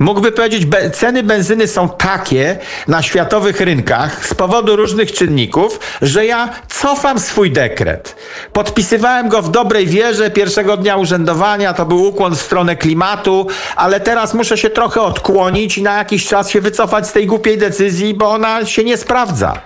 Mógłby 0.00 0.32
powiedzieć, 0.32 0.66
be, 0.66 0.90
ceny 0.90 1.22
benzyny 1.22 1.66
są 1.66 1.88
takie 1.88 2.58
na 2.88 3.02
światowych 3.02 3.60
rynkach 3.60 4.26
z 4.26 4.34
powodu 4.34 4.76
różnych 4.76 5.12
czynników, 5.12 5.80
że 6.02 6.26
ja 6.26 6.48
cofam 6.68 7.18
swój 7.18 7.50
dekret. 7.50 8.16
Podpisywałem 8.52 9.28
go 9.28 9.42
w 9.42 9.50
dobrej 9.50 9.86
wierze 9.86 10.30
pierwszego 10.30 10.76
dnia 10.76 10.96
urzędowania, 10.96 11.74
to 11.74 11.86
był 11.86 12.04
ukłon 12.04 12.36
w 12.36 12.40
stronę 12.40 12.76
klimatu, 12.76 13.46
ale 13.76 14.00
teraz 14.00 14.34
muszę 14.34 14.58
się 14.58 14.70
trochę 14.70 15.00
odkłonić 15.00 15.78
i 15.78 15.82
na 15.82 15.98
jakiś 15.98 16.26
czas 16.26 16.50
się 16.50 16.60
wycofać 16.60 17.08
z 17.08 17.12
tej 17.12 17.26
głupiej 17.26 17.58
decyzji, 17.58 18.14
bo 18.14 18.30
ona 18.30 18.66
się 18.66 18.84
nie 18.84 18.96
sprawdza. 18.96 19.58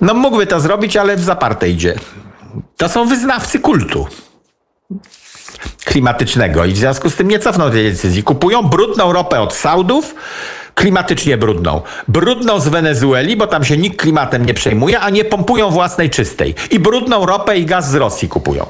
No 0.00 0.14
mógłby 0.14 0.46
to 0.46 0.60
zrobić, 0.60 0.96
ale 0.96 1.16
w 1.16 1.24
zaparte 1.24 1.68
idzie. 1.68 1.94
To 2.80 2.88
są 2.88 3.06
wyznawcy 3.06 3.58
kultu 3.58 4.06
klimatycznego 5.84 6.64
i 6.64 6.72
w 6.72 6.76
związku 6.76 7.10
z 7.10 7.16
tym 7.16 7.28
nie 7.28 7.38
cofną 7.38 7.70
tej 7.70 7.90
decyzji. 7.92 8.22
Kupują 8.22 8.62
brudną 8.62 9.12
ropę 9.12 9.40
od 9.40 9.54
Saudów, 9.54 10.14
klimatycznie 10.74 11.36
brudną. 11.36 11.82
Brudną 12.08 12.60
z 12.60 12.68
Wenezueli, 12.68 13.36
bo 13.36 13.46
tam 13.46 13.64
się 13.64 13.76
nikt 13.76 14.00
klimatem 14.00 14.46
nie 14.46 14.54
przejmuje, 14.54 15.00
a 15.00 15.10
nie 15.10 15.24
pompują 15.24 15.70
własnej 15.70 16.10
czystej. 16.10 16.54
I 16.70 16.78
brudną 16.78 17.26
ropę 17.26 17.58
i 17.58 17.66
gaz 17.66 17.90
z 17.90 17.94
Rosji 17.94 18.28
kupują. 18.28 18.66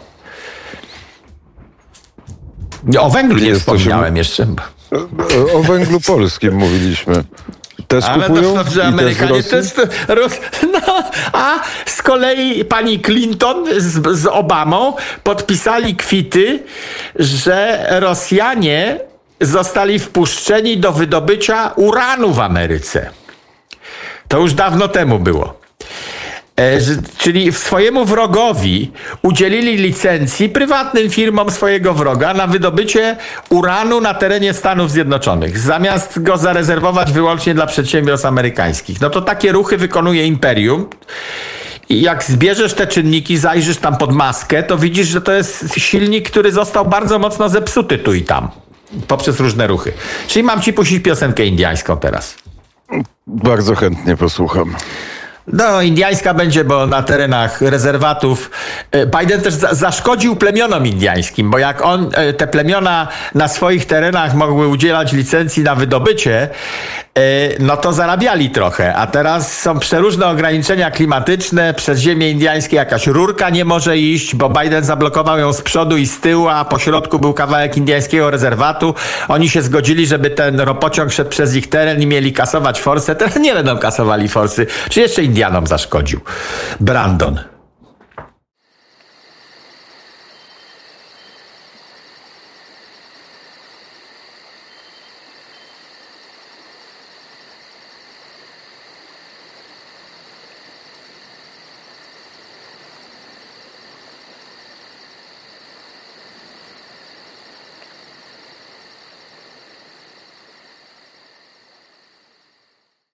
O 2.98 3.10
węglu 3.10 3.38
nie 3.38 3.54
wspominałem 3.54 4.16
jeszcze. 4.16 4.46
O 5.54 5.62
węglu 5.62 6.00
polskim 6.00 6.54
mówiliśmy. 6.54 7.24
Też 7.90 8.04
Ale 8.04 8.26
kupują? 8.26 8.54
to, 8.54 8.70
że 8.70 8.80
I 8.80 8.84
Amerykanie 8.84 9.42
też 9.42 9.52
jest. 9.52 9.80
No, 10.72 11.02
a 11.32 11.60
z 11.86 12.02
kolei 12.02 12.64
pani 12.64 13.00
Clinton 13.00 13.64
z, 13.76 14.18
z 14.18 14.26
Obamą 14.26 14.96
podpisali 15.22 15.96
kwity, 15.96 16.62
że 17.16 17.86
Rosjanie 18.00 19.00
zostali 19.40 19.98
wpuszczeni 19.98 20.78
do 20.78 20.92
wydobycia 20.92 21.72
uranu 21.76 22.32
w 22.32 22.40
Ameryce. 22.40 23.10
To 24.28 24.38
już 24.38 24.54
dawno 24.54 24.88
temu 24.88 25.18
było. 25.18 25.60
E, 26.60 26.78
czyli 27.18 27.52
swojemu 27.52 28.04
wrogowi 28.04 28.92
udzielili 29.22 29.76
licencji 29.76 30.48
prywatnym 30.48 31.10
firmom 31.10 31.50
swojego 31.50 31.94
wroga 31.94 32.34
na 32.34 32.46
wydobycie 32.46 33.16
uranu 33.48 34.00
na 34.00 34.14
terenie 34.14 34.54
Stanów 34.54 34.90
Zjednoczonych, 34.90 35.58
zamiast 35.58 36.22
go 36.22 36.36
zarezerwować 36.36 37.12
wyłącznie 37.12 37.54
dla 37.54 37.66
przedsiębiorstw 37.66 38.26
amerykańskich. 38.26 39.00
No 39.00 39.10
to 39.10 39.22
takie 39.22 39.52
ruchy 39.52 39.76
wykonuje 39.76 40.26
imperium. 40.26 40.86
I 41.88 42.00
jak 42.00 42.24
zbierzesz 42.24 42.74
te 42.74 42.86
czynniki, 42.86 43.38
zajrzysz 43.38 43.76
tam 43.76 43.96
pod 43.96 44.12
maskę, 44.12 44.62
to 44.62 44.78
widzisz, 44.78 45.08
że 45.08 45.20
to 45.20 45.32
jest 45.32 45.74
silnik, 45.76 46.30
który 46.30 46.52
został 46.52 46.86
bardzo 46.86 47.18
mocno 47.18 47.48
zepsuty 47.48 47.98
tu 47.98 48.14
i 48.14 48.22
tam. 48.22 48.48
Poprzez 49.08 49.40
różne 49.40 49.66
ruchy. 49.66 49.92
Czyli 50.28 50.42
mam 50.42 50.62
ci 50.62 50.72
puścić 50.72 51.02
piosenkę 51.02 51.46
indiańską 51.46 51.96
teraz. 51.96 52.36
Bardzo 53.26 53.74
chętnie 53.74 54.16
posłucham. 54.16 54.74
No, 55.52 55.82
indiańska 55.82 56.34
będzie, 56.34 56.64
bo 56.64 56.86
na 56.86 57.02
terenach 57.02 57.60
rezerwatów 57.60 58.50
e, 58.92 59.06
Biden 59.06 59.40
też 59.40 59.54
za 59.54 59.74
zaszkodził 59.74 60.36
plemionom 60.36 60.86
indiańskim, 60.86 61.50
bo 61.50 61.58
jak 61.58 61.84
on, 61.84 62.10
e, 62.14 62.32
te 62.32 62.46
plemiona 62.46 63.08
na 63.34 63.48
swoich 63.48 63.86
terenach 63.86 64.34
mogły 64.34 64.68
udzielać 64.68 65.12
licencji 65.12 65.62
na 65.62 65.74
wydobycie, 65.74 66.48
e, 67.14 67.20
no 67.58 67.76
to 67.76 67.92
zarabiali 67.92 68.50
trochę, 68.50 68.94
a 68.94 69.06
teraz 69.06 69.60
są 69.60 69.78
przeróżne 69.78 70.26
ograniczenia 70.26 70.90
klimatyczne, 70.90 71.74
przez 71.74 71.98
ziemię 71.98 72.30
indiańskie 72.30 72.76
jakaś 72.76 73.06
rurka 73.06 73.50
nie 73.50 73.64
może 73.64 73.98
iść, 73.98 74.34
bo 74.34 74.48
Biden 74.48 74.84
zablokował 74.84 75.38
ją 75.38 75.52
z 75.52 75.62
przodu 75.62 75.96
i 75.96 76.06
z 76.06 76.20
tyłu, 76.20 76.48
a 76.48 76.64
po 76.64 76.78
środku 76.78 77.18
był 77.18 77.34
kawałek 77.34 77.76
indiańskiego 77.76 78.30
rezerwatu. 78.30 78.94
Oni 79.28 79.48
się 79.48 79.62
zgodzili, 79.62 80.06
żeby 80.06 80.30
ten 80.30 80.60
ropociąg 80.60 81.12
szedł 81.12 81.30
przez 81.30 81.54
ich 81.54 81.68
teren 81.68 82.02
i 82.02 82.06
mieli 82.06 82.32
kasować 82.32 82.80
forsę. 82.80 83.14
Teraz 83.14 83.36
nie 83.36 83.54
będą 83.54 83.78
kasowali 83.78 84.28
forsy. 84.28 84.66
Czy 84.90 85.00
jeszcze 85.00 85.22
Indianom 85.40 85.66
zaszkodził? 85.66 86.20
Brandon. 86.80 87.38